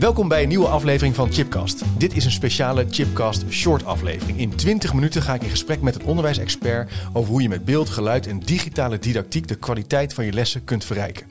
Welkom 0.00 0.28
bij 0.28 0.42
een 0.42 0.48
nieuwe 0.48 0.66
aflevering 0.66 1.14
van 1.14 1.32
Chipcast. 1.32 1.82
Dit 1.98 2.16
is 2.16 2.24
een 2.24 2.30
speciale 2.30 2.86
Chipcast 2.90 3.44
short 3.50 3.84
aflevering. 3.84 4.38
In 4.38 4.54
20 4.56 4.94
minuten 4.94 5.22
ga 5.22 5.34
ik 5.34 5.42
in 5.42 5.50
gesprek 5.50 5.80
met 5.80 5.94
een 5.94 6.04
onderwijsexpert 6.04 6.92
over 7.12 7.30
hoe 7.30 7.42
je 7.42 7.48
met 7.48 7.64
beeld, 7.64 7.88
geluid 7.88 8.26
en 8.26 8.38
digitale 8.38 8.98
didactiek 8.98 9.48
de 9.48 9.54
kwaliteit 9.54 10.14
van 10.14 10.24
je 10.24 10.32
lessen 10.32 10.64
kunt 10.64 10.84
verrijken. 10.84 11.26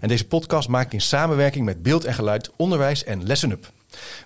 En 0.00 0.08
deze 0.08 0.26
podcast 0.26 0.68
maak 0.68 0.86
ik 0.86 0.92
in 0.92 1.00
samenwerking 1.00 1.64
met 1.64 1.82
Beeld 1.82 2.04
en 2.04 2.14
Geluid 2.14 2.50
Onderwijs 2.56 3.04
en 3.04 3.26
Lessen 3.26 3.50
Up. 3.50 3.72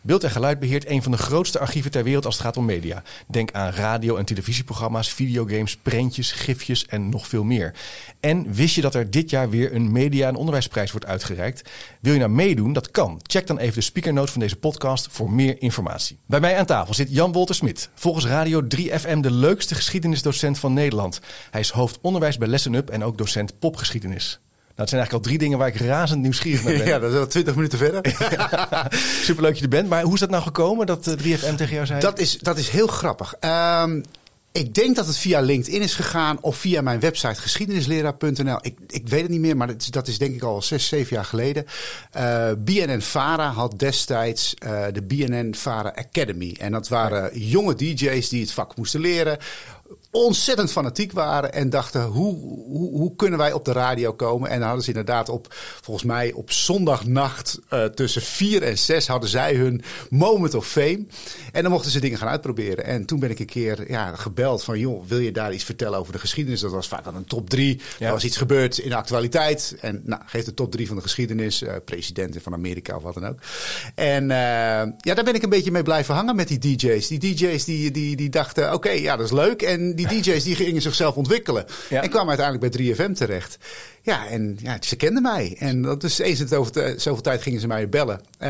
Beeld 0.02 0.24
en 0.24 0.30
Geluid 0.30 0.58
beheert 0.58 0.88
een 0.88 1.02
van 1.02 1.12
de 1.12 1.18
grootste 1.18 1.58
archieven 1.58 1.90
ter 1.90 2.04
wereld 2.04 2.24
als 2.24 2.34
het 2.34 2.44
gaat 2.44 2.56
om 2.56 2.64
media. 2.64 3.02
Denk 3.26 3.52
aan 3.52 3.72
radio- 3.72 4.16
en 4.16 4.24
televisieprogramma's, 4.24 5.12
videogames, 5.12 5.76
prentjes, 5.76 6.32
gifjes 6.32 6.86
en 6.86 7.08
nog 7.08 7.26
veel 7.26 7.44
meer. 7.44 7.74
En 8.20 8.52
wist 8.52 8.74
je 8.74 8.80
dat 8.80 8.94
er 8.94 9.10
dit 9.10 9.30
jaar 9.30 9.50
weer 9.50 9.74
een 9.74 9.92
media- 9.92 10.28
en 10.28 10.34
onderwijsprijs 10.36 10.90
wordt 10.90 11.06
uitgereikt? 11.06 11.70
Wil 12.00 12.12
je 12.12 12.18
nou 12.18 12.30
meedoen? 12.30 12.72
Dat 12.72 12.90
kan. 12.90 13.20
Check 13.22 13.46
dan 13.46 13.58
even 13.58 13.74
de 13.74 13.80
speakernote 13.80 14.32
van 14.32 14.40
deze 14.40 14.56
podcast 14.56 15.08
voor 15.10 15.30
meer 15.30 15.62
informatie. 15.62 16.18
Bij 16.26 16.40
mij 16.40 16.58
aan 16.58 16.66
tafel 16.66 16.94
zit 16.94 17.10
Jan 17.10 17.32
Wolter 17.32 17.54
Smit. 17.54 17.88
Volgens 17.94 18.26
Radio 18.26 18.62
3FM 18.76 19.20
de 19.20 19.30
leukste 19.30 19.74
geschiedenisdocent 19.74 20.58
van 20.58 20.72
Nederland. 20.72 21.20
Hij 21.50 21.60
is 21.60 21.70
hoofd 21.70 21.98
onderwijs 22.00 22.38
bij 22.38 22.48
Lessen 22.48 22.74
Up 22.74 22.90
en 22.90 23.04
ook 23.04 23.18
docent 23.18 23.58
popgeschiedenis. 23.58 24.40
Nou, 24.74 24.80
het 24.80 24.88
zijn 24.88 25.00
eigenlijk 25.00 25.12
al 25.12 25.30
drie 25.30 25.38
dingen 25.38 25.58
waar 25.58 25.68
ik 25.68 25.76
razend 25.76 26.22
nieuwsgierig 26.22 26.64
naar 26.64 26.76
ben. 26.76 26.86
Ja, 26.92 26.98
dat 26.98 27.12
is 27.12 27.18
al 27.18 27.26
twintig 27.26 27.54
minuten 27.54 27.78
verder. 27.78 28.00
Superleuk 29.24 29.50
dat 29.50 29.58
je 29.58 29.64
er 29.64 29.68
bent. 29.68 29.88
Maar 29.88 30.02
hoe 30.02 30.14
is 30.14 30.20
dat 30.20 30.30
nou 30.30 30.42
gekomen 30.42 30.86
dat 30.86 31.06
eh, 31.06 31.14
3FM 31.14 31.54
tegen 31.54 31.74
jou 31.74 31.86
zei? 31.86 32.00
Dat 32.00 32.18
is, 32.18 32.38
dat 32.38 32.58
is 32.58 32.68
heel 32.68 32.86
grappig. 32.86 33.34
Ehm, 33.40 34.00
ik 34.52 34.74
denk 34.74 34.96
dat 34.96 35.06
het 35.06 35.16
via 35.16 35.40
LinkedIn 35.40 35.82
is 35.82 35.94
gegaan 35.94 36.38
of 36.40 36.56
via 36.56 36.80
mijn 36.80 37.00
website 37.00 37.40
geschiedenisleraar.nl. 37.40 38.58
Ik, 38.60 38.78
ik 38.86 39.08
weet 39.08 39.22
het 39.22 39.30
niet 39.30 39.40
meer, 39.40 39.56
maar 39.56 39.66
dat 39.66 39.80
is, 39.80 39.86
dat 39.86 40.08
is 40.08 40.18
denk 40.18 40.34
ik 40.34 40.42
al 40.42 40.62
zes, 40.62 40.88
zeven 40.88 41.16
jaar 41.16 41.24
geleden. 41.24 41.64
Uh, 42.16 42.50
BNN-Vara 42.58 43.50
had 43.50 43.78
destijds 43.78 44.54
uh, 44.66 44.84
de 44.92 45.02
BNN-Vara 45.02 45.92
Academy. 45.94 46.56
En 46.60 46.72
dat 46.72 46.88
waren 46.88 47.38
jonge 47.38 47.74
DJ's 47.74 48.28
die 48.28 48.40
het 48.40 48.52
vak 48.52 48.76
moesten 48.76 49.00
leren 49.00 49.38
ontzettend 50.14 50.72
fanatiek 50.72 51.12
waren 51.12 51.52
en 51.52 51.70
dachten: 51.70 52.02
hoe, 52.02 52.38
hoe, 52.38 52.90
hoe, 52.90 53.16
kunnen 53.16 53.38
wij 53.38 53.52
op 53.52 53.64
de 53.64 53.72
radio 53.72 54.12
komen? 54.12 54.50
En 54.50 54.58
dan 54.58 54.66
hadden 54.66 54.84
ze 54.84 54.90
inderdaad 54.90 55.28
op, 55.28 55.46
volgens 55.80 56.06
mij 56.06 56.32
op 56.32 56.50
zondagnacht 56.50 57.58
uh, 57.70 57.84
tussen 57.84 58.22
vier 58.22 58.62
en 58.62 58.78
zes 58.78 59.06
hadden 59.06 59.28
zij 59.28 59.54
hun 59.54 59.82
moment 60.10 60.54
of 60.54 60.66
fame. 60.66 61.04
En 61.52 61.62
dan 61.62 61.72
mochten 61.72 61.90
ze 61.90 62.00
dingen 62.00 62.18
gaan 62.18 62.28
uitproberen. 62.28 62.84
En 62.84 63.04
toen 63.04 63.20
ben 63.20 63.30
ik 63.30 63.38
een 63.38 63.46
keer 63.46 63.90
ja, 63.90 64.16
gebeld 64.16 64.64
van: 64.64 64.78
joh, 64.78 65.04
wil 65.06 65.18
je 65.18 65.32
daar 65.32 65.52
iets 65.52 65.64
vertellen 65.64 65.98
over 65.98 66.12
de 66.12 66.18
geschiedenis? 66.18 66.60
Dat 66.60 66.70
was 66.70 66.88
vaak 66.88 67.04
dan 67.04 67.16
een 67.16 67.24
top 67.24 67.50
drie. 67.50 67.80
Ja. 67.98 68.06
Er 68.06 68.12
was 68.12 68.24
iets 68.24 68.36
gebeurd 68.36 68.78
in 68.78 68.88
de 68.88 68.96
actualiteit. 68.96 69.76
En 69.80 70.02
nou, 70.04 70.22
geef 70.26 70.44
de 70.44 70.54
top 70.54 70.72
drie 70.72 70.86
van 70.86 70.96
de 70.96 71.02
geschiedenis, 71.02 71.62
uh, 71.62 71.72
presidenten 71.84 72.40
van 72.40 72.52
Amerika 72.52 72.96
of 72.96 73.02
wat 73.02 73.14
dan 73.14 73.26
ook. 73.26 73.38
En 73.94 74.22
uh, 74.22 74.28
ja, 74.28 75.14
daar 75.14 75.24
ben 75.24 75.34
ik 75.34 75.42
een 75.42 75.50
beetje 75.50 75.70
mee 75.70 75.82
blijven 75.82 76.14
hangen 76.14 76.36
met 76.36 76.48
die 76.48 76.58
DJ's. 76.58 77.08
Die 77.08 77.18
DJ's 77.18 77.64
die, 77.64 77.90
die, 77.90 78.16
die 78.16 78.30
dachten: 78.30 78.64
oké, 78.64 78.74
okay, 78.74 79.00
ja, 79.00 79.16
dat 79.16 79.26
is 79.26 79.32
leuk. 79.32 79.62
En 79.62 79.94
die 79.94 80.01
DJ's 80.06 80.44
die 80.44 80.54
gingen 80.54 80.82
zichzelf 80.82 81.14
ontwikkelen. 81.14 81.66
En 81.90 82.10
kwamen 82.10 82.38
uiteindelijk 82.38 82.76
bij 82.76 82.94
3FM 82.94 83.12
terecht. 83.12 83.58
Ja, 84.04 84.26
en 84.26 84.58
ja, 84.62 84.76
ze 84.80 84.96
kenden 84.96 85.22
mij. 85.22 85.56
En 85.58 85.82
dat 85.82 86.02
is 86.04 86.18
eens 86.18 86.40
in 86.40 86.56
over 86.56 87.00
zoveel 87.00 87.22
tijd 87.22 87.42
gingen 87.42 87.60
ze 87.60 87.66
mij 87.66 87.88
bellen. 87.88 88.20
Uh, 88.40 88.48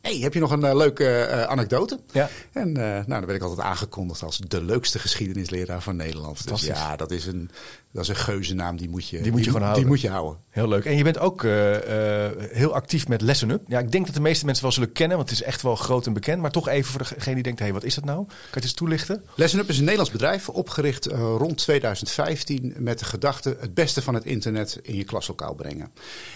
hey, 0.00 0.18
heb 0.18 0.34
je 0.34 0.40
nog 0.40 0.50
een 0.50 0.64
uh, 0.64 0.74
leuke 0.74 1.28
uh, 1.30 1.42
anekdote? 1.42 2.00
Ja. 2.12 2.28
En 2.52 2.68
uh, 2.68 2.74
nou, 2.74 3.04
dan 3.06 3.24
werd 3.24 3.34
ik 3.34 3.42
altijd 3.42 3.66
aangekondigd 3.66 4.22
als 4.22 4.38
de 4.48 4.62
leukste 4.62 4.98
geschiedenisleraar 4.98 5.82
van 5.82 5.96
Nederland. 5.96 6.48
Dus 6.48 6.62
ja, 6.62 6.96
dat 6.96 7.10
is 7.10 7.26
een, 7.26 7.50
dat 7.92 8.02
is 8.02 8.08
een 8.08 8.16
geuzennaam, 8.16 8.76
die 8.76 8.88
moet 8.88 9.08
je, 9.08 9.20
die 9.20 9.30
moet 9.30 9.44
je 9.44 9.44
die, 9.44 9.44
gewoon 9.44 9.62
houden. 9.62 9.82
Die 9.82 9.92
moet 9.92 10.00
je 10.00 10.08
houden. 10.08 10.38
Heel 10.50 10.68
leuk. 10.68 10.84
En 10.84 10.96
je 10.96 11.02
bent 11.02 11.18
ook 11.18 11.42
heel 12.52 12.74
actief 12.74 13.08
met 13.08 13.20
Lessen 13.20 13.50
Up. 13.50 13.62
Ja, 13.66 13.78
ik 13.78 13.92
denk 13.92 14.06
dat 14.06 14.14
de 14.14 14.20
meeste 14.20 14.44
mensen 14.44 14.62
wel 14.62 14.72
zullen 14.72 14.92
kennen, 14.92 15.16
want 15.16 15.30
het 15.30 15.38
is 15.38 15.44
echt 15.44 15.62
wel 15.62 15.76
groot 15.76 16.06
en 16.06 16.12
bekend. 16.12 16.40
Maar 16.40 16.50
toch 16.50 16.68
even 16.68 16.90
voor 16.90 17.00
degene 17.14 17.34
die 17.34 17.42
denkt, 17.42 17.58
hé, 17.58 17.64
hey, 17.64 17.74
wat 17.74 17.84
is 17.84 17.94
dat 17.94 18.04
nou? 18.04 18.24
Kan 18.26 18.36
je 18.36 18.48
het 18.50 18.62
eens 18.62 18.72
toelichten? 18.72 19.24
Lessen 19.34 19.60
Up 19.60 19.68
is 19.68 19.76
een 19.76 19.82
Nederlands 19.82 20.12
bedrijf, 20.12 20.48
opgericht 20.48 21.06
rond 21.06 21.56
2015 21.56 22.74
met 22.78 22.98
de 22.98 23.04
gedachte 23.04 23.56
het 23.60 23.74
beste 23.74 24.02
van 24.02 24.14
het 24.14 24.24
internet 24.24 24.78
in 24.82 24.93
je 24.96 25.04
klaslokaal 25.04 25.54
brengen. 25.54 25.92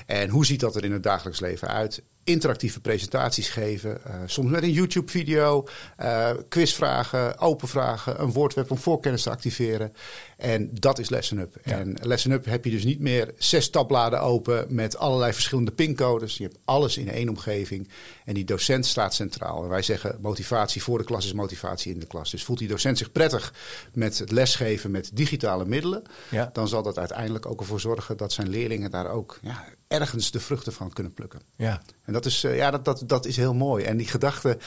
En 0.06 0.28
hoe 0.28 0.46
ziet 0.46 0.60
dat 0.60 0.76
er 0.76 0.84
in 0.84 0.92
het 0.92 1.02
dagelijks 1.02 1.40
leven 1.40 1.68
uit? 1.68 2.02
Interactieve 2.28 2.80
presentaties 2.80 3.48
geven. 3.48 4.00
Uh, 4.06 4.14
soms 4.26 4.50
met 4.50 4.62
een 4.62 4.72
YouTube-video, 4.72 5.68
uh, 6.00 6.30
quizvragen, 6.48 7.38
open 7.38 7.68
vragen, 7.68 8.22
een 8.22 8.32
woordweb 8.32 8.70
om 8.70 8.78
voorkennis 8.78 9.22
te 9.22 9.30
activeren. 9.30 9.92
En 10.36 10.70
dat 10.72 10.98
is 10.98 11.08
Lesson 11.08 11.38
Up. 11.38 11.56
Ja. 11.64 11.78
En 11.78 11.96
Lesson 12.02 12.32
Up 12.32 12.44
heb 12.44 12.64
je 12.64 12.70
dus 12.70 12.84
niet 12.84 13.00
meer 13.00 13.32
zes 13.36 13.70
tabbladen 13.70 14.20
open 14.20 14.66
met 14.68 14.96
allerlei 14.96 15.32
verschillende 15.32 15.70
pincodes. 15.70 16.36
Je 16.36 16.42
hebt 16.42 16.58
alles 16.64 16.96
in 16.96 17.10
één 17.10 17.28
omgeving. 17.28 17.88
En 18.24 18.34
die 18.34 18.44
docent 18.44 18.86
staat 18.86 19.14
centraal. 19.14 19.62
En 19.62 19.68
wij 19.68 19.82
zeggen 19.82 20.18
motivatie 20.20 20.82
voor 20.82 20.98
de 20.98 21.04
klas 21.04 21.24
is 21.24 21.32
motivatie 21.32 21.92
in 21.92 22.00
de 22.00 22.06
klas. 22.06 22.30
Dus 22.30 22.44
voelt 22.44 22.58
die 22.58 22.68
docent 22.68 22.98
zich 22.98 23.12
prettig 23.12 23.54
met 23.92 24.18
het 24.18 24.30
lesgeven 24.30 24.90
met 24.90 25.10
digitale 25.14 25.64
middelen. 25.64 26.02
Ja. 26.30 26.50
Dan 26.52 26.68
zal 26.68 26.82
dat 26.82 26.98
uiteindelijk 26.98 27.46
ook 27.46 27.60
ervoor 27.60 27.80
zorgen 27.80 28.16
dat 28.16 28.32
zijn 28.32 28.48
leerlingen 28.48 28.90
daar 28.90 29.10
ook 29.10 29.38
ja, 29.42 29.64
ergens 29.88 30.30
de 30.30 30.40
vruchten 30.40 30.72
van 30.72 30.92
kunnen 30.92 31.12
plukken. 31.12 31.40
Ja. 31.56 31.82
En 32.04 32.12
dat 32.12 32.26
is, 32.26 32.44
uh, 32.44 32.56
ja, 32.56 32.70
dat, 32.70 32.84
dat, 32.84 33.02
dat 33.06 33.26
is 33.26 33.36
heel 33.36 33.54
mooi. 33.54 33.84
En 33.84 33.96
die 33.96 34.06
gedachte, 34.06 34.58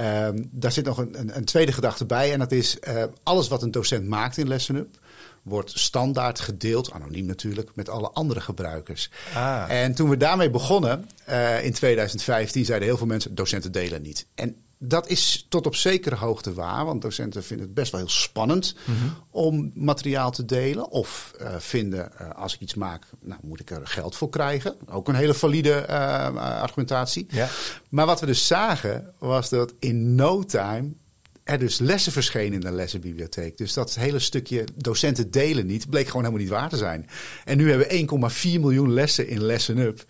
uh, 0.00 0.28
daar 0.34 0.72
zit 0.72 0.84
nog 0.84 0.98
een, 0.98 1.18
een, 1.18 1.36
een, 1.36 1.44
tweede 1.44 1.72
gedachte 1.72 2.06
bij. 2.06 2.32
En 2.32 2.38
dat 2.38 2.52
is 2.52 2.76
uh, 2.88 3.04
alles 3.22 3.48
wat 3.48 3.62
een 3.62 3.70
docent 3.70 4.08
maakt 4.08 4.36
in 4.36 4.48
Lesson 4.48 4.76
Up 4.76 4.98
wordt 5.44 5.78
standaard 5.78 6.40
gedeeld, 6.40 6.92
anoniem 6.92 7.26
natuurlijk, 7.26 7.70
met 7.74 7.88
alle 7.88 8.10
andere 8.10 8.40
gebruikers. 8.40 9.10
Ah. 9.34 9.64
En 9.68 9.94
toen 9.94 10.08
we 10.08 10.16
daarmee 10.16 10.50
begonnen 10.50 11.08
uh, 11.28 11.64
in 11.64 11.72
2015, 11.72 12.64
zeiden 12.64 12.88
heel 12.88 12.96
veel 12.96 13.06
mensen: 13.06 13.34
docenten 13.34 13.72
delen 13.72 14.02
niet. 14.02 14.26
En 14.34 14.56
dat 14.78 15.08
is 15.08 15.46
tot 15.48 15.66
op 15.66 15.74
zekere 15.74 16.14
hoogte 16.14 16.54
waar, 16.54 16.84
want 16.84 17.02
docenten 17.02 17.44
vinden 17.44 17.66
het 17.66 17.74
best 17.74 17.92
wel 17.92 18.00
heel 18.00 18.10
spannend 18.10 18.76
om 19.30 19.70
materiaal 19.74 20.30
te 20.30 20.44
delen. 20.44 20.90
Of 20.90 21.32
uh, 21.40 21.54
vinden, 21.58 22.10
uh, 22.20 22.30
als 22.30 22.54
ik 22.54 22.60
iets 22.60 22.74
maak, 22.74 23.06
nou 23.20 23.40
moet 23.42 23.60
ik 23.60 23.70
er 23.70 23.86
geld 23.86 24.16
voor 24.16 24.28
krijgen. 24.28 24.76
Ook 24.86 25.08
een 25.08 25.14
hele 25.14 25.34
valide 25.34 25.86
uh, 25.90 26.60
argumentatie. 26.62 27.26
Ja. 27.28 27.48
Maar 27.88 28.06
wat 28.06 28.20
we 28.20 28.26
dus 28.26 28.46
zagen, 28.46 29.14
was 29.18 29.48
dat 29.48 29.74
in 29.78 30.14
no 30.14 30.42
time 30.42 30.92
er 31.44 31.58
dus 31.58 31.78
lessen 31.78 32.12
verschenen 32.12 32.52
in 32.52 32.60
de 32.60 32.72
lessenbibliotheek. 32.72 33.56
Dus 33.58 33.72
dat 33.72 33.94
hele 33.94 34.18
stukje 34.18 34.64
docenten 34.74 35.30
delen 35.30 35.66
niet, 35.66 35.90
bleek 35.90 36.06
gewoon 36.06 36.22
helemaal 36.22 36.44
niet 36.44 36.52
waar 36.52 36.68
te 36.68 36.76
zijn. 36.76 37.08
En 37.44 37.56
nu 37.56 37.70
hebben 37.70 37.88
we 37.88 38.30
1,4 38.56 38.60
miljoen 38.60 38.92
lessen 38.92 39.28
in 39.28 39.44
Lesson 39.44 39.78
Up. 39.78 40.04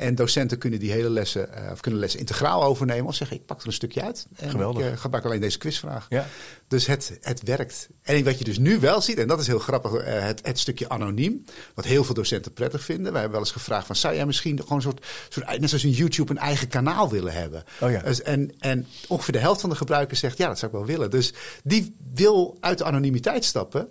En 0.00 0.14
docenten 0.14 0.58
kunnen 0.58 0.78
die 0.78 0.90
hele 0.90 1.10
lessen, 1.10 1.48
uh, 1.54 1.70
of 1.72 1.80
kunnen 1.80 2.00
lessen 2.00 2.20
integraal 2.20 2.62
overnemen. 2.62 3.06
Of 3.06 3.14
zeggen, 3.14 3.36
ik 3.36 3.46
pak 3.46 3.60
er 3.60 3.66
een 3.66 3.72
stukje 3.72 4.02
uit. 4.02 4.26
En 4.36 4.50
Geweldig. 4.50 4.86
ik 4.86 4.92
uh, 4.92 4.98
gebruik 4.98 5.24
alleen 5.24 5.40
deze 5.40 5.58
quizvraag. 5.58 6.06
Ja. 6.08 6.26
Dus 6.68 6.86
het, 6.86 7.18
het 7.20 7.42
werkt. 7.42 7.88
En 8.02 8.24
wat 8.24 8.38
je 8.38 8.44
dus 8.44 8.58
nu 8.58 8.78
wel 8.78 9.00
ziet, 9.00 9.18
en 9.18 9.28
dat 9.28 9.40
is 9.40 9.46
heel 9.46 9.58
grappig, 9.58 9.92
uh, 9.92 10.02
het, 10.04 10.40
het 10.46 10.58
stukje 10.58 10.88
anoniem. 10.88 11.44
Wat 11.74 11.84
heel 11.84 12.04
veel 12.04 12.14
docenten 12.14 12.52
prettig 12.52 12.84
vinden. 12.84 13.12
Wij 13.12 13.20
hebben 13.20 13.30
wel 13.30 13.40
eens 13.40 13.56
gevraagd 13.56 13.86
van, 13.86 13.96
zou 13.96 14.14
jij 14.14 14.26
misschien 14.26 14.60
gewoon 14.60 14.76
een 14.76 14.82
soort, 14.82 15.06
soort 15.28 15.60
net 15.60 15.68
zoals 15.68 15.84
een 15.84 15.90
YouTube, 15.90 16.30
een 16.30 16.38
eigen 16.38 16.68
kanaal 16.68 17.10
willen 17.10 17.32
hebben? 17.32 17.64
Oh 17.80 17.90
ja. 17.90 18.00
dus, 18.00 18.22
en, 18.22 18.52
en 18.58 18.86
ongeveer 19.08 19.32
de 19.32 19.40
helft 19.40 19.60
van 19.60 19.70
de 19.70 19.76
gebruikers 19.76 20.20
zegt, 20.20 20.38
ja, 20.38 20.48
dat 20.48 20.58
zou 20.58 20.72
ik 20.72 20.78
wel 20.78 20.86
willen. 20.86 21.10
Dus 21.10 21.32
die 21.64 21.96
wil 22.14 22.56
uit 22.60 22.78
de 22.78 22.84
anonimiteit 22.84 23.44
stappen 23.44 23.88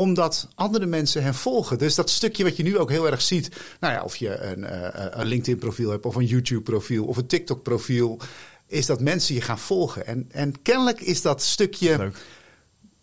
omdat 0.00 0.48
andere 0.54 0.86
mensen 0.86 1.22
hen 1.22 1.34
volgen. 1.34 1.78
Dus 1.78 1.94
dat 1.94 2.10
stukje 2.10 2.44
wat 2.44 2.56
je 2.56 2.62
nu 2.62 2.78
ook 2.78 2.90
heel 2.90 3.10
erg 3.10 3.22
ziet. 3.22 3.50
Nou 3.80 3.94
ja, 3.94 4.02
of 4.02 4.16
je 4.16 4.38
een, 4.38 4.60
uh, 4.60 4.88
een 4.92 5.26
LinkedIn-profiel 5.26 5.90
hebt, 5.90 6.06
of 6.06 6.14
een 6.14 6.26
YouTube-profiel, 6.26 7.04
of 7.04 7.16
een 7.16 7.26
TikTok-profiel. 7.26 8.18
Is 8.66 8.86
dat 8.86 9.00
mensen 9.00 9.34
je 9.34 9.40
gaan 9.40 9.58
volgen. 9.58 10.06
En, 10.06 10.26
en 10.30 10.62
kennelijk 10.62 11.00
is 11.00 11.22
dat 11.22 11.42
stukje. 11.42 11.96
Leuk. 11.96 12.16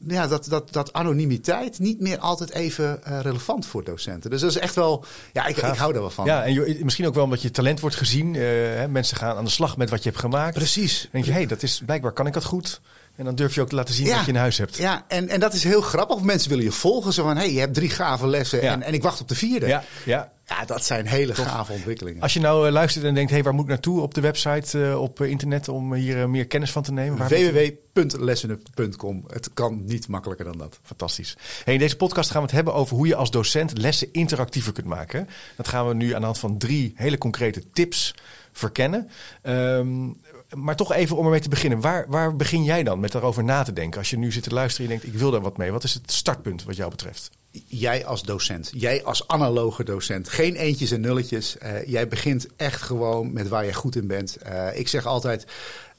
Ja, 0.07 0.27
dat, 0.27 0.45
dat, 0.45 0.73
dat 0.73 0.93
anonimiteit 0.93 1.79
niet 1.79 1.99
meer 1.99 2.17
altijd 2.17 2.51
even 2.51 2.99
uh, 3.07 3.19
relevant 3.21 3.65
voor 3.65 3.83
docenten. 3.83 4.29
Dus 4.29 4.41
dat 4.41 4.49
is 4.49 4.57
echt 4.57 4.75
wel. 4.75 5.05
Ja, 5.33 5.45
ik, 5.45 5.57
ik 5.57 5.63
hou 5.63 5.93
daar 5.93 6.01
wel 6.01 6.09
van. 6.09 6.25
Ja, 6.25 6.43
en 6.43 6.53
je, 6.53 6.79
misschien 6.83 7.07
ook 7.07 7.13
wel 7.13 7.23
omdat 7.23 7.41
je 7.41 7.51
talent 7.51 7.79
wordt 7.79 7.95
gezien. 7.95 8.33
Uh, 8.33 8.41
hè, 8.41 8.87
mensen 8.87 9.17
gaan 9.17 9.37
aan 9.37 9.43
de 9.43 9.49
slag 9.49 9.77
met 9.77 9.89
wat 9.89 10.03
je 10.03 10.09
hebt 10.09 10.21
gemaakt. 10.21 10.53
Precies. 10.53 11.01
Dan 11.01 11.09
denk 11.11 11.25
je, 11.25 11.31
hé, 11.31 11.37
hey, 11.37 11.47
dat 11.47 11.63
is 11.63 11.81
blijkbaar 11.85 12.11
kan 12.11 12.27
ik 12.27 12.33
dat 12.33 12.43
goed. 12.43 12.81
En 13.15 13.25
dan 13.25 13.35
durf 13.35 13.55
je 13.55 13.61
ook 13.61 13.69
te 13.69 13.75
laten 13.75 13.93
zien 13.93 14.05
ja, 14.05 14.15
wat 14.15 14.25
je 14.25 14.31
in 14.31 14.37
huis 14.37 14.57
hebt. 14.57 14.77
Ja, 14.77 15.05
en, 15.07 15.29
en 15.29 15.39
dat 15.39 15.53
is 15.53 15.63
heel 15.63 15.81
grappig. 15.81 16.21
Mensen 16.21 16.49
willen 16.49 16.63
je 16.63 16.71
volgen. 16.71 17.13
Zo 17.13 17.23
van, 17.23 17.35
hé, 17.35 17.43
hey, 17.43 17.53
je 17.53 17.59
hebt 17.59 17.73
drie 17.73 17.89
gave 17.89 18.27
lessen 18.27 18.61
ja. 18.61 18.71
en, 18.71 18.81
en 18.81 18.93
ik 18.93 19.03
wacht 19.03 19.21
op 19.21 19.27
de 19.27 19.35
vierde. 19.35 19.67
Ja, 19.67 19.83
ja. 20.05 20.31
ja 20.45 20.65
dat 20.65 20.85
zijn 20.85 21.07
hele 21.07 21.33
Tof. 21.33 21.45
gave 21.45 21.71
ontwikkelingen. 21.71 22.21
Als 22.21 22.33
je 22.33 22.39
nou 22.39 22.67
uh, 22.67 22.71
luistert 22.71 23.05
en 23.05 23.13
denkt, 23.13 23.29
hé, 23.29 23.35
hey, 23.35 23.45
waar 23.45 23.53
moet 23.53 23.63
ik 23.63 23.69
naartoe 23.69 24.01
op 24.01 24.13
de 24.13 24.21
website, 24.21 24.77
uh, 24.77 25.01
op 25.01 25.19
uh, 25.19 25.29
internet, 25.29 25.67
om 25.67 25.93
hier 25.93 26.29
meer 26.29 26.47
kennis 26.47 26.71
van 26.71 26.83
te 26.83 26.91
nemen? 26.91 27.27
www.lessenup.com. 27.27 29.23
Het 29.27 29.53
kan 29.53 29.85
niet 29.85 30.07
makkelijker 30.07 30.45
dan 30.45 30.57
dat. 30.57 30.79
Fantastisch. 30.83 31.37
Hey, 31.63 31.73
in 31.73 31.79
deze 31.79 31.95
podcast 31.95 32.31
gaan 32.31 32.41
we 32.41 32.47
het 32.47 32.55
hebben 32.55 32.73
over 32.73 32.95
hoe 32.95 33.07
je 33.07 33.15
als 33.15 33.31
docent 33.31 33.77
lessen 33.77 34.07
interactiever 34.11 34.73
kunt 34.73 34.87
maken. 34.87 35.27
Dat 35.55 35.67
gaan 35.67 35.87
we 35.87 35.93
nu 35.93 36.13
aan 36.13 36.19
de 36.19 36.25
hand 36.25 36.39
van 36.39 36.57
drie 36.57 36.93
hele 36.95 37.17
concrete 37.17 37.63
tips 37.73 38.13
verkennen. 38.51 39.09
Um, 39.43 40.17
maar 40.55 40.75
toch 40.75 40.93
even 40.93 41.17
om 41.17 41.25
ermee 41.25 41.39
te 41.39 41.49
beginnen. 41.49 41.81
Waar, 41.81 42.05
waar 42.07 42.35
begin 42.35 42.63
jij 42.63 42.83
dan 42.83 42.99
met 42.99 43.11
daarover 43.11 43.43
na 43.43 43.63
te 43.63 43.73
denken? 43.73 43.99
Als 43.99 44.09
je 44.09 44.17
nu 44.17 44.31
zit 44.31 44.43
te 44.43 44.53
luisteren 44.53 44.87
en 44.87 44.93
je 44.93 44.99
denkt, 44.99 45.15
ik 45.15 45.21
wil 45.21 45.31
daar 45.31 45.41
wat 45.41 45.57
mee. 45.57 45.71
Wat 45.71 45.83
is 45.83 45.93
het 45.93 46.11
startpunt 46.11 46.63
wat 46.63 46.75
jou 46.75 46.89
betreft? 46.89 47.29
Jij 47.67 48.05
als 48.05 48.23
docent, 48.23 48.71
jij 48.73 49.03
als 49.03 49.27
analoge 49.27 49.83
docent, 49.83 50.29
geen 50.29 50.55
eentjes 50.55 50.91
en 50.91 51.01
nulletjes. 51.01 51.55
Uh, 51.63 51.85
jij 51.85 52.07
begint 52.07 52.47
echt 52.55 52.81
gewoon 52.81 53.33
met 53.33 53.47
waar 53.47 53.65
je 53.65 53.73
goed 53.73 53.95
in 53.95 54.07
bent. 54.07 54.37
Uh, 54.45 54.77
ik 54.77 54.87
zeg 54.87 55.05
altijd, 55.05 55.45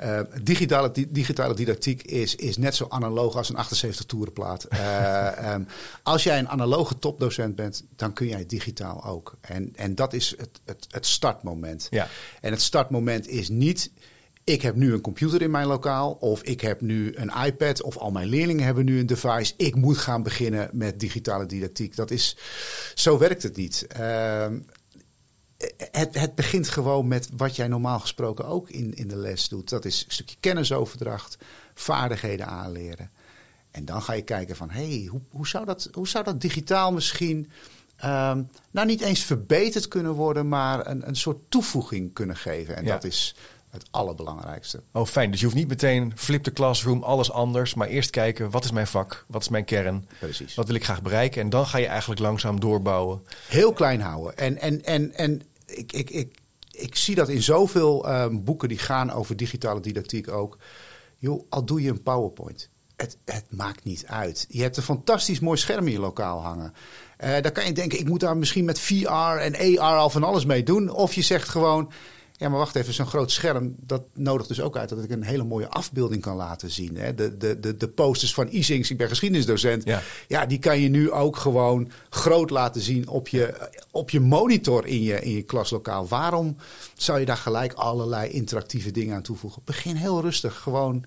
uh, 0.00 0.20
digitale, 0.43 0.91
di 0.91 1.06
digitale 1.11 1.55
didactiek 1.55 2.03
is, 2.03 2.35
is 2.35 2.56
net 2.56 2.75
zo 2.75 2.87
analoog 2.88 3.37
als 3.37 3.49
een 3.49 3.56
78 3.56 4.06
toerenplaat. 4.06 4.67
um, 5.55 5.67
als 6.03 6.23
jij 6.23 6.38
een 6.38 6.49
analoge 6.49 6.99
topdocent 6.99 7.56
bent, 7.56 7.85
dan 7.97 8.12
kun 8.12 8.26
jij 8.26 8.47
digitaal 8.47 9.05
ook. 9.05 9.35
En, 9.41 9.73
en 9.76 9.94
dat 9.94 10.12
is 10.12 10.35
het, 10.37 10.61
het, 10.64 10.87
het 10.91 11.06
startmoment. 11.06 11.87
Ja. 11.91 12.08
En 12.41 12.50
het 12.50 12.62
startmoment 12.62 13.29
is 13.29 13.49
niet 13.49 13.91
ik 14.46 14.62
heb 14.62 14.75
nu 14.75 14.93
een 14.93 15.00
computer 15.00 15.43
in 15.43 15.50
mijn 15.50 15.66
lokaal, 15.66 16.12
of 16.12 16.43
ik 16.43 16.60
heb 16.60 16.81
nu 16.81 17.12
een 17.14 17.32
iPad, 17.44 17.82
of 17.82 17.96
al 17.96 18.10
mijn 18.10 18.28
leerlingen 18.28 18.64
hebben 18.64 18.84
nu 18.84 18.98
een 18.98 19.06
device. 19.06 19.54
Ik 19.56 19.75
moet 19.75 19.98
gaan 19.98 20.22
beginnen 20.22 20.70
met 20.72 21.00
digitale 21.00 21.46
didactiek. 21.46 21.96
Dat 21.96 22.10
is, 22.10 22.37
zo 22.94 23.19
werkt 23.19 23.43
het 23.43 23.56
niet. 23.56 23.87
Uh, 24.00 24.46
het, 25.90 26.19
het, 26.19 26.34
begint 26.34 26.69
gewoon 26.69 27.08
met 27.08 27.28
wat 27.37 27.56
jij 27.56 27.69
normaal 27.69 28.00
gesproken 28.00 28.46
ook 28.46 28.70
in, 28.70 28.94
in 28.94 29.08
de 29.08 29.16
les 29.16 29.48
doet. 29.48 29.69
Dat 29.69 29.84
is 29.84 30.04
een 30.06 30.12
stukje 30.12 30.37
kennisoverdracht, 30.40 31.38
vaardigheden 31.75 32.46
aanleren. 32.46 33.10
En 33.70 33.84
dan 33.84 34.02
ga 34.02 34.12
je 34.12 34.22
kijken 34.22 34.56
van, 34.56 34.70
hé, 34.70 34.98
hey, 34.98 35.06
hoe, 35.10 35.20
hoe, 35.31 35.46
zou 35.46 35.64
dat, 35.64 35.88
hoe 35.93 36.08
zou 36.08 36.25
dat 36.25 36.40
digitaal 36.40 36.93
misschien... 36.93 37.50
Um, 38.04 38.48
nou, 38.70 38.87
niet 38.87 39.00
eens 39.00 39.25
verbeterd 39.25 39.88
kunnen 39.88 40.12
worden, 40.12 40.48
maar 40.48 40.87
een, 40.87 41.08
een 41.08 41.16
soort 41.16 41.38
toevoeging 41.48 42.12
kunnen 42.12 42.37
geven. 42.37 42.76
En 42.76 42.84
Ja. 42.84 42.93
dat 42.93 43.04
is 43.04 43.34
het 43.76 43.88
allerbelangrijkste. 43.90 44.82
Oh, 44.93 45.06
fijn. 45.06 45.31
Dus 45.31 45.40
je 45.40 45.46
hoeft 45.46 45.58
niet 45.58 45.69
meteen 45.69 46.12
flip 46.17 46.44
de 46.44 46.52
classroom, 46.52 47.02
alles 47.02 47.31
anders. 47.31 47.75
Maar 47.75 47.88
eerst 47.88 48.11
kijken, 48.11 48.50
wat 48.50 48.64
is 48.64 48.70
mijn 48.70 48.87
vak? 48.87 49.25
Wat 49.28 49.43
is 49.43 49.49
mijn 49.49 49.64
kern? 49.64 50.08
Precies. 50.19 50.55
Wat 50.55 50.67
wil 50.67 50.75
ik 50.75 50.84
graag 50.84 51.02
bereiken? 51.02 51.43
En 51.43 51.50
dan 51.50 51.67
ga 51.67 51.78
je 51.78 51.87
eigenlijk 51.87 52.20
langzaam 52.20 52.61
doorbouwen. 52.61 53.23
Heel 53.49 53.73
klein 53.73 54.00
houden. 54.00 54.37
En, 54.37 54.58
en, 54.58 54.84
en, 54.84 55.14
en 55.14 55.43
ik, 55.67 55.93
ik, 55.93 56.11
ik, 56.11 56.38
ik 56.70 56.96
zie 56.96 57.14
dat 57.14 57.28
in 57.28 57.43
zoveel 57.43 58.12
um, 58.12 58.44
boeken 58.44 58.69
die 58.69 58.78
gaan 58.78 59.11
over 59.12 59.37
digitale 59.37 59.81
didactiek 59.81 60.31
ook. 60.31 60.58
Joh, 61.17 61.44
al 61.49 61.64
doe 61.64 61.82
je 61.82 61.90
een 61.90 62.02
PowerPoint. 62.02 62.69
Het, 62.96 63.17
het 63.25 63.44
maakt 63.50 63.84
niet 63.84 64.06
uit. 64.06 64.46
Je 64.49 64.62
hebt 64.62 64.76
een 64.76 64.82
fantastisch 64.82 65.40
mooi 65.40 65.58
scherm 65.58 65.87
in 65.87 65.93
je 65.93 66.00
lokaal 66.00 66.43
hangen. 66.43 66.72
Uh, 67.25 67.40
dan 67.40 67.52
kan 67.52 67.67
je 67.67 67.72
denken, 67.72 67.99
ik 67.99 68.08
moet 68.08 68.20
daar 68.20 68.37
misschien 68.37 68.64
met 68.64 68.81
VR 68.81 69.38
en 69.38 69.79
AR 69.79 69.96
al 69.96 70.11
van 70.11 70.25
alles 70.25 70.44
mee 70.44 70.62
doen. 70.62 70.90
Of 70.90 71.14
je 71.14 71.22
zegt 71.22 71.49
gewoon, 71.49 71.90
ja, 72.38 72.49
maar 72.49 72.59
wacht 72.59 72.75
even, 72.75 72.94
zo'n 72.94 73.06
groot 73.06 73.31
scherm, 73.31 73.75
dat 73.81 74.03
nodigt 74.15 74.49
dus 74.49 74.61
ook 74.61 74.77
uit 74.77 74.88
dat 74.88 75.05
ik 75.05 75.11
een 75.11 75.23
hele 75.23 75.44
mooie 75.44 75.69
afbeelding 75.69 76.23
kan 76.23 76.37
laten 76.37 76.71
zien. 76.71 76.97
Hè? 76.97 77.15
De, 77.15 77.37
de, 77.37 77.61
de, 77.61 77.77
de 77.77 77.88
posters 77.88 78.35
van 78.35 78.49
Isings, 78.50 78.91
ik 78.91 78.97
ben 78.97 79.09
geschiedenisdocent, 79.09 79.85
Ja. 79.85 80.03
ja, 80.29 80.47
die 80.47 80.59
kan 80.59 80.81
je 80.81 80.88
nu 80.88 81.11
ook 81.11 81.37
gewoon 81.37 81.91
groot 82.11 82.50
laten 82.50 82.81
zien 82.81 83.09
op 83.09 83.29
je, 83.29 83.71
op 83.91 84.11
je 84.11 84.21
monitor 84.21 84.87
in 84.87 85.03
je, 85.03 85.21
in 85.21 85.33
je 85.33 85.43
klaslokaal. 85.43 86.09
Waarom 86.09 86.56
zou 86.94 87.19
je 87.21 87.27
daar 87.27 87.37
gelijk 87.37 87.73
allerlei 87.73 88.31
interactieve 88.31 88.91
dingen 88.91 89.15
aan 89.15 89.23
toevoegen? 89.23 89.62
Begin 89.65 89.97
heel 89.97 90.21
rustig, 90.21 90.59
gewoon 90.59 91.05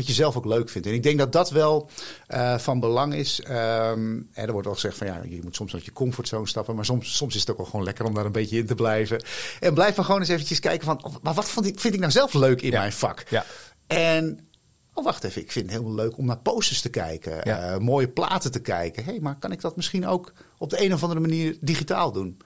wat 0.00 0.16
je 0.16 0.22
zelf 0.22 0.36
ook 0.36 0.44
leuk 0.44 0.68
vindt. 0.68 0.86
En 0.86 0.94
ik 0.94 1.02
denk 1.02 1.18
dat 1.18 1.32
dat 1.32 1.50
wel 1.50 1.90
uh, 2.28 2.58
van 2.58 2.80
belang 2.80 3.14
is. 3.14 3.42
Um, 3.48 4.28
en 4.32 4.46
er 4.46 4.52
wordt 4.52 4.66
al 4.66 4.74
gezegd 4.74 4.96
van 4.96 5.06
ja, 5.06 5.20
je 5.28 5.40
moet 5.42 5.54
soms 5.54 5.74
uit 5.74 5.84
je 5.84 5.92
comfortzone 5.92 6.46
stappen. 6.48 6.74
Maar 6.74 6.84
soms, 6.84 7.16
soms 7.16 7.34
is 7.34 7.40
het 7.40 7.50
ook 7.50 7.56
wel 7.56 7.66
gewoon 7.66 7.84
lekker 7.84 8.04
om 8.04 8.14
daar 8.14 8.24
een 8.24 8.32
beetje 8.32 8.58
in 8.58 8.66
te 8.66 8.74
blijven. 8.74 9.24
En 9.60 9.74
blijf 9.74 9.94
dan 9.94 10.04
gewoon 10.04 10.20
eens 10.20 10.28
eventjes 10.28 10.60
kijken 10.60 10.86
van, 10.86 11.20
maar 11.22 11.34
wat 11.34 11.50
vind 11.50 11.66
ik, 11.66 11.80
vind 11.80 11.94
ik 11.94 12.00
nou 12.00 12.12
zelf 12.12 12.34
leuk 12.34 12.62
in 12.62 12.70
Ja. 12.70 12.78
mijn 12.78 12.92
vak? 12.92 13.24
Ja. 13.28 13.44
En 13.86 14.48
oh, 14.94 15.04
wacht 15.04 15.24
even, 15.24 15.42
ik 15.42 15.52
vind 15.52 15.70
het 15.70 15.80
heel 15.80 15.94
leuk 15.94 16.18
om 16.18 16.26
naar 16.26 16.38
posters 16.38 16.80
te 16.80 16.88
kijken. 16.88 17.40
Ja. 17.44 17.72
Uh, 17.72 17.78
mooie 17.78 18.08
platen 18.08 18.52
te 18.52 18.60
kijken. 18.60 19.04
Hé, 19.04 19.10
hey, 19.10 19.20
maar 19.20 19.38
kan 19.38 19.52
ik 19.52 19.60
dat 19.60 19.76
misschien 19.76 20.06
ook 20.06 20.32
op 20.58 20.70
de 20.70 20.84
een 20.84 20.94
of 20.94 21.02
andere 21.02 21.20
manier 21.20 21.56
digitaal 21.60 22.12
doen? 22.12 22.38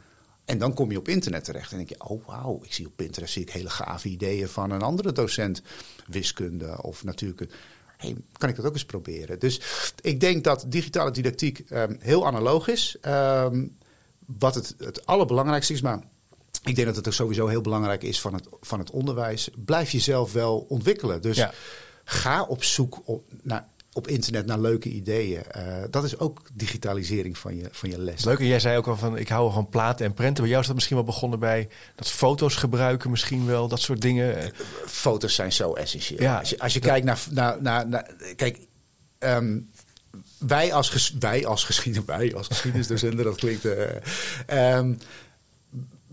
En 0.44 0.58
dan 0.58 0.74
kom 0.74 0.90
je 0.90 0.98
op 0.98 1.08
internet 1.08 1.44
terecht 1.44 1.70
en 1.70 1.76
denk 1.76 1.88
je, 1.88 2.04
oh 2.08 2.26
wauw, 2.26 2.60
ik 2.62 2.72
zie 2.72 2.86
op 2.86 2.92
Pinterest 2.96 3.32
zie 3.32 3.42
ik 3.42 3.50
hele 3.50 3.70
gave 3.70 4.08
ideeën 4.08 4.48
van 4.48 4.70
een 4.70 4.82
andere 4.82 5.12
docent 5.12 5.62
wiskunde 6.06 6.82
of 6.82 7.04
natuurkunde. 7.04 7.54
Hey, 7.96 8.16
kan 8.32 8.48
ik 8.48 8.56
dat 8.56 8.64
ook 8.64 8.72
eens 8.72 8.84
proberen? 8.84 9.38
Dus 9.38 9.60
ik 10.00 10.20
denk 10.20 10.44
dat 10.44 10.64
digitale 10.68 11.10
didactiek 11.10 11.64
um, 11.70 11.96
heel 12.00 12.26
analoog 12.26 12.68
is. 12.68 12.96
Um, 13.02 13.76
wat 14.26 14.54
het, 14.54 14.74
het 14.78 15.06
allerbelangrijkste 15.06 15.72
is, 15.72 15.80
maar 15.80 16.02
ik 16.64 16.74
denk 16.74 16.86
dat 16.86 16.96
het 16.96 17.06
ook 17.06 17.12
sowieso 17.12 17.46
heel 17.46 17.60
belangrijk 17.60 18.02
is 18.02 18.20
van 18.20 18.34
het, 18.34 18.48
van 18.60 18.78
het 18.78 18.90
onderwijs. 18.90 19.48
Blijf 19.64 19.90
jezelf 19.90 20.32
wel 20.32 20.66
ontwikkelen. 20.68 21.22
Dus 21.22 21.36
Ja. 21.36 21.52
ga 22.04 22.42
op 22.42 22.64
zoek 22.64 23.00
op, 23.04 23.24
naar, 23.42 23.68
op 23.96 24.08
internet 24.08 24.46
naar 24.46 24.58
leuke 24.58 24.88
ideeën. 24.88 25.42
Uh, 25.56 25.62
dat 25.90 26.04
is 26.04 26.18
ook 26.18 26.42
digitalisering 26.52 27.38
van 27.38 27.56
je, 27.56 27.68
van 27.70 27.90
je 27.90 27.98
les. 27.98 28.24
Leuk, 28.24 28.38
en 28.38 28.46
jij 28.46 28.60
zei 28.60 28.76
ook 28.76 28.86
al 28.86 28.96
van 28.96 29.16
ik 29.16 29.28
hou 29.28 29.52
van 29.52 29.68
platen 29.68 30.06
en 30.06 30.14
prenten. 30.14 30.36
Bij 30.42 30.48
jou 30.48 30.60
is 30.60 30.66
dat 30.66 30.74
misschien 30.74 30.96
wel 30.96 31.04
begonnen 31.04 31.38
bij 31.38 31.68
dat 31.94 32.08
foto's 32.10 32.54
gebruiken, 32.56 33.10
misschien 33.10 33.46
wel, 33.46 33.68
dat 33.68 33.80
soort 33.80 34.00
dingen. 34.00 34.52
Foto's 34.86 35.34
zijn 35.34 35.52
zo 35.52 35.72
essentieel. 35.72 36.20
Ja, 36.22 36.38
als 36.38 36.50
je, 36.50 36.58
als 36.58 36.72
je 36.72 36.80
dat- 36.80 36.90
kijkt 36.90 37.06
naar, 37.06 37.18
naar, 37.30 37.62
naar, 37.62 37.88
naar. 37.88 38.10
Kijk, 38.36 38.58
ehm, 39.18 39.58
wij, 40.38 40.72
als 40.72 40.88
ges, 40.88 41.14
wij 41.18 41.46
als 41.46 41.64
geschiedenis, 41.70 42.06
wij 42.06 42.34
als 42.34 42.46
geschiedenisdocenten, 42.46 43.24
dat 43.24 43.36
klinkt. 43.36 43.64
eh, 43.64 43.88
ehm, 44.46 44.94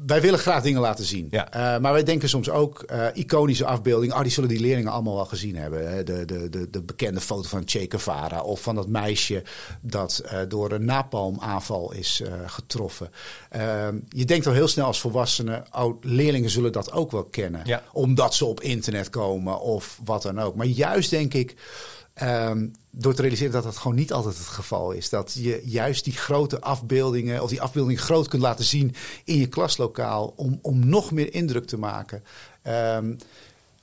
wij 0.06 0.22
willen 0.22 0.40
graag 0.40 0.64
dingen 0.64 0.82
laten 0.82 1.06
zien. 1.06 1.28
Ja. 1.30 1.76
Uh, 1.76 1.82
maar 1.82 1.94
wij 1.94 2.04
denken 2.04 2.30
soms 2.30 2.50
ook 2.50 2.86
uh, 2.92 3.06
iconische 3.14 3.66
afbeeldingen. 3.66 4.16
Oh, 4.16 4.22
die 4.22 4.32
zullen 4.32 4.50
die 4.50 4.60
leerlingen 4.60 4.92
allemaal 4.92 5.16
wel 5.16 5.26
gezien 5.26 5.56
hebben. 5.56 5.92
Hè? 5.92 6.04
De, 6.04 6.26
de, 6.26 6.50
de, 6.50 6.70
de 6.70 6.82
bekende 6.82 7.22
foto 7.22 7.48
van 7.48 7.62
Che 7.66 7.86
Guevara. 7.90 8.42
Of 8.42 8.62
van 8.62 8.76
dat 8.76 8.88
meisje 8.88 9.44
dat 9.82 10.24
uh, 10.26 10.40
door 10.48 10.72
een 10.72 10.86
napalmaanval 10.86 11.94
is 11.94 12.24
getroffen. 12.46 13.10
Ehm, 13.50 14.00
je 14.10 14.26
denkt 14.26 14.48
al 14.48 14.54
heel 14.54 14.68
snel 14.68 14.86
als 14.86 15.00
volwassene. 15.00 15.64
Oh, 15.72 16.02
leerlingen 16.02 16.50
zullen 16.50 16.72
dat 16.72 16.92
ook 16.92 17.12
wel 17.12 17.24
kennen. 17.24 17.62
Ja. 17.64 17.84
Omdat 17.92 18.34
ze 18.34 18.46
op 18.46 18.62
internet 18.62 19.10
komen 19.10 19.60
of 19.60 20.00
wat 20.04 20.22
dan 20.22 20.40
ook. 20.40 20.56
Maar 20.56 20.66
juist 20.66 21.10
denk 21.10 21.34
ik. 21.34 21.56
Um, 22.24 22.72
door 22.90 23.14
te 23.14 23.22
realiseren 23.22 23.52
dat 23.52 23.64
dat 23.64 23.78
gewoon 23.78 23.98
niet 23.98 24.14
altijd 24.14 24.38
het 24.38 24.48
geval 24.48 24.92
is. 24.92 25.10
Dat 25.10 25.34
je 25.34 25.62
juist 25.66 26.04
die 26.04 26.14
grote 26.14 26.62
afbeeldingen 26.62 27.44
of 27.44 27.50
die 27.50 27.62
afbeelding 27.62 28.02
groot 28.02 28.28
kunt 28.28 28.42
laten 28.42 28.66
zien 28.66 28.96
in 29.24 29.38
je 29.38 29.48
klaslokaal 29.48 30.34
om, 30.36 30.60
om 30.62 30.90
nog 30.90 31.12
meer 31.12 31.34
indruk 31.34 31.66
te 31.66 31.78
maken. 31.78 32.24
Um, 32.68 33.18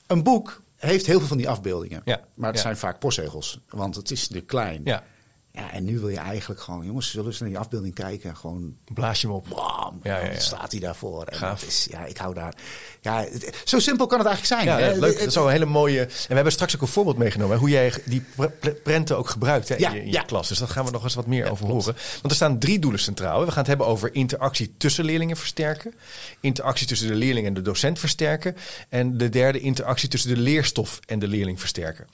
een 0.07 0.23
boek 0.23 0.61
heeft 0.75 1.05
heel 1.05 1.19
veel 1.19 1.27
van 1.27 1.37
die 1.37 1.49
afbeeldingen. 1.49 2.01
Ja. 2.05 2.21
Maar 2.33 2.47
het 2.47 2.57
ja. 2.57 2.63
zijn 2.63 2.77
vaak 2.77 2.99
postzegels, 2.99 3.59
want 3.69 3.95
het 3.95 4.11
is 4.11 4.19
natuurlijk 4.19 4.47
klein. 4.47 4.81
Ja, 4.83 5.03
Ja, 5.59 5.71
en 5.71 5.83
nu 5.83 5.99
wil 5.99 6.09
je 6.09 6.17
eigenlijk 6.17 6.61
gewoon, 6.61 6.85
jongens, 6.85 7.11
zullen 7.11 7.25
eens 7.27 7.39
naar 7.39 7.49
die 7.49 7.57
afbeelding 7.57 7.93
kijken? 7.95 8.37
Gewoon, 8.37 8.75
blaas 8.93 9.21
je 9.21 9.27
hem 9.27 9.35
op. 9.35 9.47
bam, 9.49 9.99
Ja, 10.03 10.17
ja, 10.19 10.31
ja. 10.31 10.39
staat 10.39 10.71
hij 10.71 10.79
daarvoor. 10.79 11.23
En 11.23 11.37
Gaaf. 11.37 11.63
is, 11.63 11.87
ja, 11.91 12.05
ik 12.05 12.17
hou 12.17 12.33
daar. 12.33 12.53
Ja, 13.01 13.21
het- 13.23 13.61
zo 13.65 13.79
simpel 13.79 14.05
kan 14.07 14.17
het 14.19 14.27
eigenlijk 14.27 14.61
zijn. 14.61 14.79
Ja, 14.79 14.85
hè? 14.87 14.99
leuk. 14.99 15.17
Dat 15.19 15.27
is 15.27 15.35
wel 15.35 15.45
een 15.45 15.51
hele 15.51 15.65
mooie. 15.65 16.01
En 16.01 16.07
we 16.27 16.33
hebben 16.33 16.51
straks 16.53 16.75
ook 16.75 16.81
een 16.81 16.87
voorbeeld 16.87 17.17
meegenomen. 17.17 17.53
hè, 17.53 17.59
Hoe 17.59 17.69
jij 17.69 17.93
die 18.05 18.23
pre- 18.35 18.49
pre- 18.49 18.71
prenten 18.71 19.17
ook 19.17 19.29
gebruikt 19.29 19.69
hè, 19.69 19.75
in 19.75 19.91
je, 19.91 20.01
in 20.03 20.11
je 20.11 20.25
klas. 20.25 20.47
Dus 20.47 20.57
daar 20.59 20.67
gaan 20.67 20.85
we 20.85 20.91
nog 20.91 21.03
eens 21.03 21.15
wat 21.15 21.27
meer 21.27 21.51
over 21.51 21.65
horen. 21.65 21.93
Want 21.93 22.23
er 22.23 22.35
staan 22.35 22.59
drie 22.59 22.79
doelen 22.79 22.99
centraal. 22.99 23.39
hè. 23.39 23.45
We 23.45 23.49
gaan 23.51 23.57
het 23.59 23.67
hebben 23.67 23.87
over 23.87 24.13
interactie 24.15 24.73
tussen 24.77 25.05
leerlingen 25.05 25.37
versterken. 25.37 25.93
Interactie 26.39 26.87
tussen 26.87 27.07
de 27.07 27.15
leerling 27.15 27.47
en 27.47 27.53
de 27.53 27.61
docent 27.61 27.99
versterken. 27.99 28.55
En 28.89 29.17
de 29.17 29.29
derde 29.29 29.59
interactie 29.59 30.09
tussen 30.09 30.29
de 30.35 30.37
leerstof 30.41 30.99
en 31.05 31.19
de 31.19 31.27
leerling 31.27 31.59
versterken. 31.59 32.07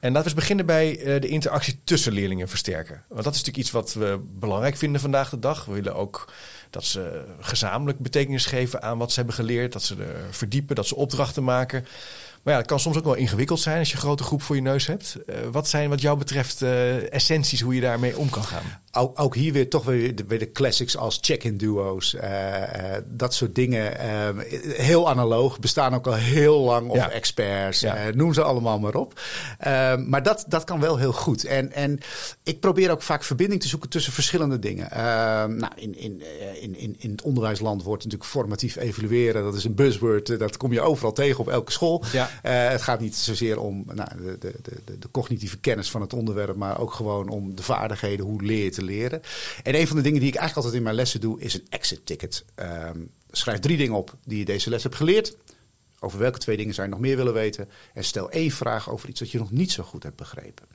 En 0.00 0.12
laten 0.12 0.22
we 0.22 0.24
eens 0.24 0.40
beginnen 0.40 0.66
bij 0.66 0.98
eh, 0.98 1.20
de 1.20 1.28
interactie 1.28 1.80
tussen 1.84 2.12
leerlingen 2.12 2.48
versterken. 2.48 3.02
Want 3.08 3.24
dat 3.24 3.34
is 3.34 3.38
natuurlijk 3.38 3.56
iets 3.56 3.70
wat 3.70 3.94
we 3.94 4.20
belangrijk 4.38 4.76
vinden 4.76 5.00
vandaag 5.00 5.30
de 5.30 5.38
dag. 5.38 5.64
We 5.64 5.72
willen 5.72 5.94
ook 5.94 6.32
dat 6.70 6.84
ze 6.84 7.24
gezamenlijk 7.40 7.98
betekenis 7.98 8.46
geven 8.46 8.82
aan 8.82 8.98
wat 8.98 9.10
ze 9.10 9.16
hebben 9.16 9.34
geleerd. 9.34 9.72
Dat 9.72 9.82
ze 9.82 9.96
er 9.96 10.26
verdiepen, 10.30 10.76
dat 10.76 10.86
ze 10.86 10.96
opdrachten 10.96 11.44
maken. 11.44 11.86
Maar 12.42 12.52
ja, 12.54 12.58
het 12.62 12.68
kan 12.68 12.80
soms 12.80 12.96
ook 12.96 13.04
wel 13.04 13.14
ingewikkeld 13.14 13.60
zijn 13.60 13.78
als 13.78 13.88
je 13.88 13.94
een 13.94 14.00
grote 14.00 14.22
groep 14.22 14.42
voor 14.42 14.56
je 14.56 14.62
neus 14.62 14.86
hebt. 14.86 15.16
Eh, 15.26 15.36
wat 15.52 15.68
zijn 15.68 15.88
wat 15.88 16.00
jou 16.00 16.18
betreft 16.18 16.62
eh, 16.62 17.12
essenties 17.12 17.60
hoe 17.60 17.74
je 17.74 17.80
daarmee 17.80 18.18
om 18.18 18.30
kan 18.30 18.44
gaan? 18.44 18.62
Ook, 18.92 19.20
ook 19.20 19.34
hier 19.34 19.52
weer 19.52 19.68
toch 19.70 19.84
weer 19.84 20.14
de, 20.16 20.24
weer 20.28 20.38
de 20.38 20.52
classics 20.52 20.96
als 20.96 21.18
check-in 21.20 21.56
duo's. 21.56 22.14
eh, 22.14 22.92
dat 23.06 23.34
soort 23.34 23.54
dingen. 23.54 23.92
heel 24.82 25.08
analoog. 25.08 25.58
Bestaan 25.58 25.94
ook 25.94 26.06
al 26.06 26.14
heel 26.14 26.60
lang. 26.60 26.88
Of 26.90 26.96
Ja. 26.96 27.10
experts. 27.10 27.80
Ja. 27.80 27.96
noem 28.14 28.34
ze 28.34 28.42
allemaal 28.42 28.78
maar 28.78 28.94
op. 28.94 29.20
Maar 30.06 30.22
dat, 30.22 30.44
dat 30.48 30.64
kan 30.64 30.80
wel 30.80 30.96
heel 30.96 31.12
goed. 31.12 31.44
En, 31.44 31.72
en 31.72 31.98
ik 32.42 32.60
probeer 32.60 32.90
ook 32.90 33.02
vaak 33.02 33.24
verbinding 33.24 33.60
te 33.60 33.68
zoeken 33.68 33.88
tussen 33.88 34.12
verschillende 34.12 34.58
dingen. 34.58 34.88
Nou, 35.58 35.72
in, 35.76 35.98
in, 35.98 36.22
in, 36.60 36.78
in, 36.78 36.96
in 36.98 37.10
het 37.10 37.22
onderwijsland 37.22 37.82
wordt 37.82 38.04
natuurlijk 38.04 38.30
formatief 38.30 38.76
evalueren. 38.76 39.42
Dat 39.42 39.54
is 39.54 39.64
een 39.64 39.74
buzzword. 39.74 40.38
Dat 40.38 40.56
kom 40.56 40.72
je 40.72 40.80
overal 40.80 41.12
tegen 41.12 41.40
op 41.40 41.48
elke 41.48 41.72
school. 41.72 42.04
Ja. 42.12 42.27
Eh, 42.42 42.68
het 42.68 42.82
gaat 42.82 43.00
niet 43.00 43.16
zozeer 43.16 43.60
om 43.60 43.84
nou, 43.94 44.08
de, 44.22 44.38
de, 44.38 44.54
de, 44.62 44.98
de 44.98 45.10
cognitieve 45.10 45.58
kennis 45.58 45.90
van 45.90 46.00
het 46.00 46.12
onderwerp, 46.12 46.56
maar 46.56 46.80
ook 46.80 46.92
gewoon 46.92 47.28
om 47.28 47.54
de 47.56 47.62
vaardigheden, 47.62 48.26
hoe 48.26 48.42
leer 48.42 48.64
je 48.64 48.70
te 48.70 48.84
leren. 48.84 49.22
En 49.62 49.74
een 49.74 49.86
van 49.86 49.96
de 49.96 50.02
dingen 50.02 50.20
die 50.20 50.28
ik 50.28 50.34
eigenlijk 50.34 50.56
altijd 50.56 50.74
in 50.74 50.82
mijn 50.82 50.94
lessen 50.94 51.20
doe, 51.20 51.40
is 51.40 51.54
een 51.54 51.66
exit 51.68 52.06
ticket. 52.06 52.44
Ehm, 52.54 52.98
schrijf 53.30 53.58
drie 53.58 53.76
dingen 53.76 53.96
op 53.96 54.14
die 54.24 54.38
je 54.38 54.44
deze 54.44 54.70
les 54.70 54.82
hebt 54.82 54.94
geleerd. 54.94 55.36
Over 56.00 56.18
welke 56.18 56.38
twee 56.38 56.56
dingen 56.56 56.74
zou 56.74 56.86
je 56.86 56.92
nog 56.92 57.02
meer 57.02 57.16
willen 57.16 57.32
weten? 57.32 57.68
En 57.94 58.04
stel 58.04 58.30
één 58.30 58.50
vraag 58.50 58.90
over 58.90 59.08
iets 59.08 59.20
dat 59.20 59.30
je 59.30 59.38
nog 59.38 59.50
niet 59.50 59.72
zo 59.72 59.82
goed 59.82 60.02
hebt 60.02 60.16
begrepen. 60.16 60.66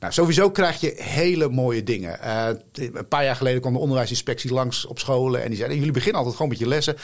Nou, 0.00 0.12
sowieso 0.12 0.50
krijg 0.50 0.80
je 0.80 0.92
hele 0.96 1.48
mooie 1.48 1.82
dingen. 1.82 2.18
Uh, 2.24 2.48
een 2.72 3.08
paar 3.08 3.24
jaar 3.24 3.36
geleden 3.36 3.60
kwam 3.60 3.72
de 3.72 3.78
onderwijsinspectie 3.78 4.52
langs 4.52 4.84
op 4.84 4.98
scholen 4.98 5.42
en 5.42 5.48
die 5.48 5.56
zeiden: 5.56 5.78
jullie 5.78 5.92
beginnen 5.92 6.16
altijd 6.16 6.36
gewoon 6.36 6.50
met 6.50 6.60
je 6.60 6.68
lessen 6.68 6.96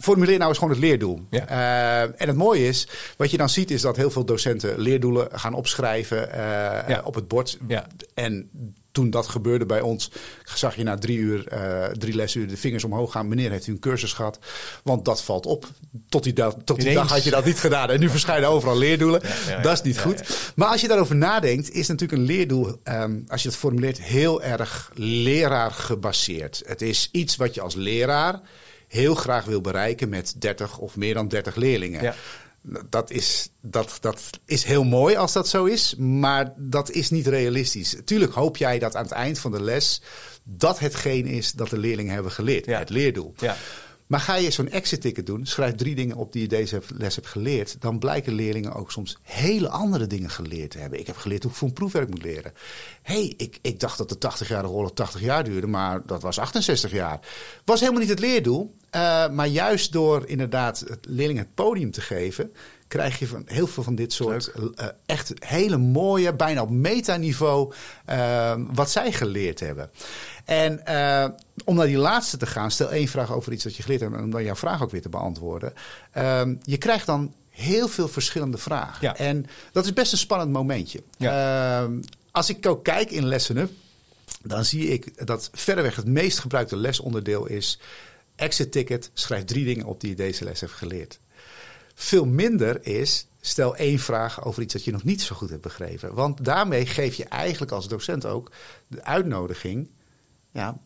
formuleer 0.00 0.38
nou 0.38 0.48
eens 0.48 0.58
gewoon 0.58 0.72
het 0.72 0.82
leerdoel. 0.82 1.20
Ja. 1.30 1.50
Uh, 1.50 2.20
en 2.20 2.28
het 2.28 2.36
mooie 2.36 2.66
is, 2.66 2.88
wat 3.16 3.30
je 3.30 3.36
dan 3.36 3.48
ziet, 3.48 3.70
is 3.70 3.80
dat 3.80 3.96
heel 3.96 4.10
veel 4.10 4.24
docenten 4.24 4.78
leerdoelen 4.78 5.28
gaan 5.32 5.54
opschrijven 5.54 6.28
uh, 6.28 6.34
ja. 6.88 7.02
op 7.04 7.14
het 7.14 7.28
bord. 7.28 7.58
Ja. 7.68 7.86
En 8.14 8.50
toen 8.94 9.10
dat 9.10 9.28
gebeurde 9.28 9.66
bij 9.66 9.80
ons, 9.80 10.10
zag 10.44 10.76
je 10.76 10.82
na 10.82 10.96
drie 10.98 11.18
uur, 11.18 11.52
uh, 11.52 11.84
drie 11.84 12.14
lesuren 12.14 12.48
de 12.48 12.56
vingers 12.56 12.84
omhoog 12.84 13.12
gaan. 13.12 13.28
Meneer, 13.28 13.50
heeft 13.50 13.66
u 13.66 13.72
een 13.72 13.78
cursus 13.78 14.12
gehad? 14.12 14.38
Want 14.82 15.04
dat 15.04 15.22
valt 15.22 15.46
op. 15.46 15.66
Tot 16.08 16.22
die, 16.22 16.32
dag, 16.32 16.56
tot 16.64 16.80
die 16.80 16.94
dag 16.94 17.08
had 17.10 17.24
je 17.24 17.30
dat 17.30 17.44
niet 17.44 17.58
gedaan. 17.58 17.90
En 17.90 18.00
nu 18.00 18.08
verschijnen 18.08 18.48
overal 18.48 18.78
leerdoelen. 18.78 19.20
Ja, 19.48 19.60
dat 19.60 19.72
is 19.72 19.82
niet 19.82 20.00
goed. 20.00 20.52
Maar 20.56 20.68
als 20.68 20.80
je 20.80 20.88
daarover 20.88 21.16
nadenkt, 21.16 21.70
is 21.70 21.88
natuurlijk 21.88 22.20
een 22.20 22.26
leerdoel, 22.26 22.76
um, 22.84 23.24
als 23.28 23.42
je 23.42 23.48
dat 23.48 23.56
formuleert, 23.56 24.00
heel 24.00 24.42
erg 24.42 24.90
leraar 24.94 25.70
gebaseerd. 25.70 26.62
Het 26.66 26.82
is 26.82 27.08
iets 27.12 27.36
wat 27.36 27.54
je 27.54 27.60
als 27.60 27.74
leraar 27.74 28.40
heel 28.88 29.14
graag 29.14 29.44
wil 29.44 29.60
bereiken 29.60 30.08
met 30.08 30.34
30 30.38 30.78
of 30.78 30.96
meer 30.96 31.14
dan 31.14 31.28
30 31.28 31.54
leerlingen. 31.54 32.02
Ja. 32.02 32.14
Dat 32.88 33.10
is, 33.10 33.48
dat, 33.62 33.96
dat 34.00 34.20
is 34.46 34.64
heel 34.64 34.84
mooi 34.84 35.16
als 35.16 35.32
dat 35.32 35.48
zo 35.48 35.64
is, 35.64 35.94
maar 35.98 36.52
dat 36.56 36.90
is 36.90 37.10
niet 37.10 37.26
realistisch. 37.26 37.96
Tuurlijk 38.04 38.32
hoop 38.32 38.56
jij 38.56 38.78
dat 38.78 38.96
aan 38.96 39.02
het 39.02 39.12
eind 39.12 39.38
van 39.38 39.50
de 39.50 39.62
les 39.62 40.02
dat 40.44 40.78
hetgeen 40.78 41.26
is 41.26 41.52
dat 41.52 41.68
de 41.70 41.78
leerlingen 41.78 42.14
hebben 42.14 42.32
geleerd, 42.32 42.66
Ja. 42.66 42.78
het 42.78 42.90
leerdoel. 42.90 43.34
Ja. 43.38 43.56
Maar 44.06 44.20
ga 44.20 44.34
je 44.34 44.50
zo'n 44.50 44.68
exit 44.68 45.00
ticket 45.00 45.26
doen, 45.26 45.46
schrijf 45.46 45.74
drie 45.74 45.94
dingen 45.94 46.16
op 46.16 46.32
die 46.32 46.42
je 46.42 46.48
deze 46.48 46.82
les 46.94 47.14
hebt 47.14 47.26
geleerd, 47.26 47.76
dan 47.80 47.98
blijken 47.98 48.32
leerlingen 48.32 48.72
ook 48.72 48.92
soms 48.92 49.18
hele 49.22 49.68
andere 49.68 50.06
dingen 50.06 50.30
geleerd 50.30 50.70
te 50.70 50.78
hebben. 50.78 50.98
Ik 50.98 51.06
heb 51.06 51.16
geleerd 51.16 51.42
hoe 51.42 51.52
ik 51.52 51.56
voor 51.56 51.68
een 51.68 51.74
proefwerk 51.74 52.10
moet 52.10 52.22
leren. 52.22 52.52
Hé, 53.02 53.14
hey, 53.14 53.34
ik, 53.36 53.58
ik 53.62 53.80
dacht 53.80 53.98
dat 53.98 54.08
de 54.08 54.30
80-jarige 54.32 54.72
oorlog 54.72 54.92
80 54.92 55.20
jaar 55.20 55.44
duurde, 55.44 55.66
maar 55.66 56.06
dat 56.06 56.22
was 56.22 56.38
68 56.38 56.92
jaar. 56.92 57.20
Was 57.64 57.80
helemaal 57.80 58.00
niet 58.00 58.10
het 58.10 58.20
leerdoel, 58.20 58.74
uh, 58.94 59.28
maar 59.28 59.48
juist 59.48 59.92
door 59.92 60.26
inderdaad 60.26 60.84
leerlingen 61.00 61.42
het 61.42 61.54
podium 61.54 61.90
te 61.90 62.00
geven, 62.00 62.52
krijg 62.94 63.18
je 63.18 63.26
van 63.26 63.42
heel 63.46 63.66
veel 63.66 63.82
van 63.82 63.94
dit 63.94 64.12
soort 64.12 64.52
uh, 64.56 64.86
echt 65.06 65.32
hele 65.38 65.76
mooie, 65.76 66.34
bijna 66.34 66.62
op 66.62 66.70
metaniveau, 66.70 67.72
uh, 68.10 68.54
wat 68.72 68.90
zij 68.90 69.12
geleerd 69.12 69.60
hebben. 69.60 69.90
En 70.44 70.82
uh, 70.88 71.28
om 71.64 71.76
naar 71.76 71.86
die 71.86 71.96
laatste 71.96 72.36
te 72.36 72.46
gaan, 72.46 72.70
stel 72.70 72.92
één 72.92 73.08
vraag 73.08 73.32
over 73.32 73.52
iets 73.52 73.64
dat 73.64 73.76
je 73.76 73.82
geleerd 73.82 74.00
hebt, 74.00 74.14
en 74.14 74.22
om 74.22 74.30
dan 74.30 74.44
jouw 74.44 74.54
vraag 74.54 74.82
ook 74.82 74.90
weer 74.90 75.02
te 75.02 75.08
beantwoorden. 75.08 75.72
Um, 76.18 76.58
je 76.62 76.76
krijgt 76.78 77.06
dan 77.06 77.34
heel 77.50 77.88
veel 77.88 78.08
verschillende 78.08 78.58
vragen. 78.58 78.98
Ja. 79.00 79.16
En 79.16 79.46
dat 79.72 79.84
is 79.84 79.92
best 79.92 80.12
een 80.12 80.18
spannend 80.18 80.50
momentje. 80.50 81.02
Ja. 81.16 81.82
Um, 81.82 82.00
als 82.30 82.48
ik 82.48 82.66
ook 82.66 82.84
kijk 82.84 83.10
in 83.10 83.26
Lesson 83.26 83.56
Up, 83.56 83.70
dan 84.42 84.64
zie 84.64 84.88
ik 84.88 85.26
dat 85.26 85.50
verreweg 85.52 85.96
het 85.96 86.06
meest 86.06 86.38
gebruikte 86.38 86.76
lesonderdeel 86.76 87.46
is... 87.46 87.78
exit 88.36 88.72
ticket, 88.72 89.10
schrijf 89.14 89.44
drie 89.44 89.64
dingen 89.64 89.86
op 89.86 90.00
die 90.00 90.10
je 90.10 90.16
deze 90.16 90.44
les 90.44 90.60
hebt 90.60 90.72
geleerd. 90.72 91.18
Veel 91.94 92.26
minder 92.26 92.86
is, 92.86 93.28
stel 93.40 93.76
één 93.76 93.98
vraag 93.98 94.44
over 94.44 94.62
iets 94.62 94.72
dat 94.72 94.84
je 94.84 94.92
nog 94.92 95.04
niet 95.04 95.22
zo 95.22 95.34
goed 95.34 95.50
hebt 95.50 95.62
begrepen. 95.62 96.14
Want 96.14 96.44
daarmee 96.44 96.86
geef 96.86 97.14
je 97.14 97.24
eigenlijk 97.24 97.72
als 97.72 97.88
docent 97.88 98.26
ook 98.26 98.50
de 98.86 99.04
uitnodiging... 99.04 99.90
Ja, 100.52 100.80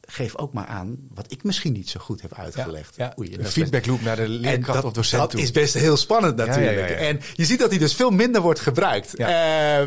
geef 0.00 0.36
ook 0.36 0.52
maar 0.52 0.66
aan 0.66 0.96
wat 1.14 1.32
ik 1.32 1.42
misschien 1.42 1.72
niet 1.72 1.88
zo 1.88 2.00
goed 2.00 2.22
heb 2.22 2.34
uitgelegd. 2.34 2.96
Ja, 2.96 3.04
ja. 3.04 3.14
Oei, 3.18 3.34
een 3.38 3.46
feedbackloop 3.46 4.00
naar 4.00 4.16
de 4.16 4.28
leerkracht 4.28 4.74
dat, 4.74 4.84
of 4.84 4.92
docent 4.92 5.20
dat 5.20 5.30
toe. 5.30 5.40
is 5.40 5.50
best 5.50 5.74
heel 5.74 5.96
spannend 5.96 6.36
natuurlijk. 6.36 6.88
Ja, 6.88 6.94
en 6.94 7.20
je 7.34 7.44
ziet 7.44 7.58
dat 7.58 7.70
die 7.70 7.78
dus 7.78 7.94
veel 7.94 8.10
minder 8.10 8.40
wordt 8.40 8.60
gebruikt. 8.60 9.18
Uh, 9.18 9.28
uh, 9.28 9.82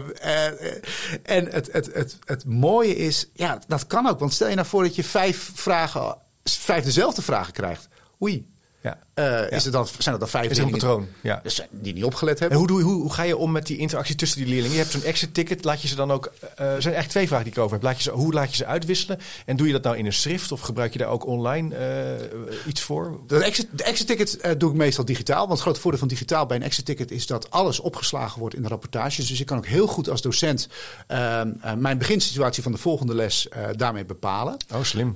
en 1.24 1.51
het, 1.51 1.72
het, 1.72 1.93
het, 1.93 2.17
het 2.25 2.45
mooie 2.45 2.95
is, 2.95 3.29
ja, 3.34 3.62
dat 3.67 3.88
kan 3.88 4.07
ook. 4.07 4.19
Want 4.19 4.34
stel 4.34 4.50
je 4.50 4.55
nou 4.55 4.67
voor 4.67 4.84
dat 4.84 4.95
je 4.95 5.03
vijf 5.03 5.51
vragen, 5.53 6.17
vijf 6.43 6.84
dezelfde 6.84 7.22
vragen 7.22 7.53
krijgt. 7.53 7.88
Oei, 8.22 8.48
ja. 8.81 9.00
Uh, 9.19 9.25
ja. 9.25 9.50
Is 9.50 9.63
het 9.63 9.74
dan, 9.74 9.88
zijn 9.88 10.17
dat 10.17 10.19
dan 10.19 10.29
vijf 10.29 10.51
is 10.51 10.57
een 10.57 10.69
patroon 10.69 11.07
ja. 11.22 11.39
dus 11.43 11.62
die 11.72 11.93
niet 11.93 12.03
opgelet 12.03 12.39
hebben? 12.39 12.57
En 12.57 12.65
hoe, 12.65 12.74
doe, 12.74 12.81
hoe, 12.81 13.01
hoe, 13.01 13.13
ga 13.13 13.24
je 13.24 13.38
om 13.38 13.51
met 13.51 13.67
die 13.67 13.77
interactie 13.77 14.15
tussen 14.15 14.38
die 14.38 14.48
leerlingen? 14.48 14.75
Je 14.75 14.81
hebt 14.81 14.91
zo'n 14.91 15.03
exit 15.03 15.34
ticket. 15.34 15.63
Laat 15.63 15.81
je 15.81 15.88
ze 15.88 15.95
dan 15.95 16.12
ook. 16.12 16.25
Uh, 16.25 16.50
er 16.50 16.55
zijn 16.55 16.67
eigenlijk 16.67 17.07
twee 17.07 17.27
vragen 17.27 17.45
die 17.45 17.53
ik 17.53 17.60
over 17.60 17.74
heb. 17.74 17.84
Laat 17.84 17.98
je 17.98 18.03
ze, 18.03 18.12
hoe 18.12 18.34
laat 18.34 18.50
je 18.50 18.55
ze 18.55 18.65
uitwisselen? 18.65 19.19
En 19.45 19.55
doe 19.55 19.67
je 19.67 19.74
dat 19.74 19.84
nou 19.84 19.98
in 19.98 20.05
een 20.05 20.13
schrift 20.13 20.51
of 20.51 20.62
gebruik 20.62 20.93
je 20.93 21.00
daar 21.00 21.07
ook 21.07 21.25
online 21.25 21.75
uh, 22.50 22.67
iets 22.67 22.81
voor? 22.81 23.19
De 23.27 23.43
exit, 23.43 23.67
de 23.72 23.84
exit 23.84 24.07
ticket 24.07 24.60
doe 24.60 24.69
ik 24.69 24.75
meestal 24.75 25.05
digitaal. 25.05 25.39
Want 25.39 25.51
het 25.51 25.62
grote 25.62 25.79
voordeel 25.79 26.00
van 26.00 26.10
digitaal 26.10 26.45
bij 26.45 26.57
een 26.57 26.63
exit 26.63 26.86
ticket 26.86 27.12
is 27.12 27.27
dat 27.27 27.51
alles 27.51 27.79
opgeslagen 27.79 28.39
wordt 28.39 28.55
in 28.55 28.62
de 28.62 28.67
rapportages. 28.67 29.27
Dus 29.27 29.39
ik 29.39 29.45
kan 29.45 29.57
ook 29.57 29.67
heel 29.67 29.88
goed 29.88 30.10
als 30.10 30.22
docent 30.22 30.67
mijn 31.77 31.98
beginsituatie 31.98 32.63
van 32.63 32.72
de 32.72 32.77
volgende 32.77 33.15
les 33.15 33.48
daarmee 33.75 34.05
bepalen. 34.05 34.57
Oh, 34.74 34.81
slim. 34.81 35.15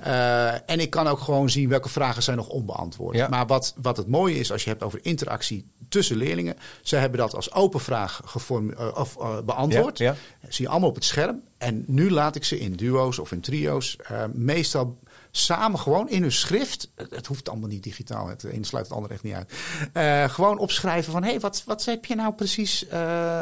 en 0.66 0.80
ik 0.80 0.90
kan 0.90 1.06
ook 1.06 1.20
gewoon 1.20 1.50
zien 1.50 1.68
welke 1.68 1.88
vragen 1.88 2.22
zijn 2.22 2.36
nog 2.36 2.48
onbeantwoord. 2.48 3.16
Ja. 3.16 3.28
Maar 3.28 3.46
wat, 3.46 3.74
wat 3.82 3.89
het 3.96 4.08
mooie 4.08 4.38
is 4.38 4.52
als 4.52 4.64
je 4.64 4.70
hebt 4.70 4.82
over 4.82 4.98
interactie 5.02 5.70
tussen 5.88 6.16
leerlingen. 6.16 6.56
Ze 6.82 6.96
hebben 6.96 7.18
dat 7.18 7.34
als 7.34 7.52
open 7.52 7.80
vraag 7.80 8.20
geform, 8.24 8.70
uh, 8.70 8.90
of, 8.94 9.16
uh, 9.20 9.40
beantwoord. 9.40 9.98
Ja, 9.98 10.14
ja. 10.40 10.48
Zie 10.48 10.64
je 10.64 10.70
allemaal 10.70 10.88
op 10.88 10.94
het 10.94 11.04
scherm. 11.04 11.42
En 11.58 11.84
nu 11.86 12.10
laat 12.10 12.36
ik 12.36 12.44
ze 12.44 12.58
in 12.58 12.72
duo's 12.72 13.18
of 13.18 13.32
in 13.32 13.40
trio's 13.40 13.96
uh, 14.10 14.24
meestal 14.32 14.98
samen 15.30 15.78
gewoon 15.78 16.08
in 16.08 16.22
hun 16.22 16.32
schrift. 16.32 16.90
Het, 16.94 17.10
het, 17.10 17.26
hoeft 17.26 17.48
allemaal 17.48 17.68
niet 17.68 17.82
digitaal. 17.82 18.28
Het 18.28 18.42
een 18.42 18.64
sluit 18.64 18.86
het 18.86 18.94
ander 18.94 19.10
echt 19.10 19.22
niet 19.22 19.34
uit. 19.34 19.52
Uh, 19.94 20.34
gewoon 20.34 20.58
opschrijven 20.58 21.12
van 21.12 21.22
hé, 21.22 21.30
hey, 21.30 21.40
wat, 21.40 21.62
wat 21.66 21.84
heb 21.84 22.04
je 22.04 22.14
nou 22.14 22.34
precies? 22.34 22.84
Uh, 22.84 22.90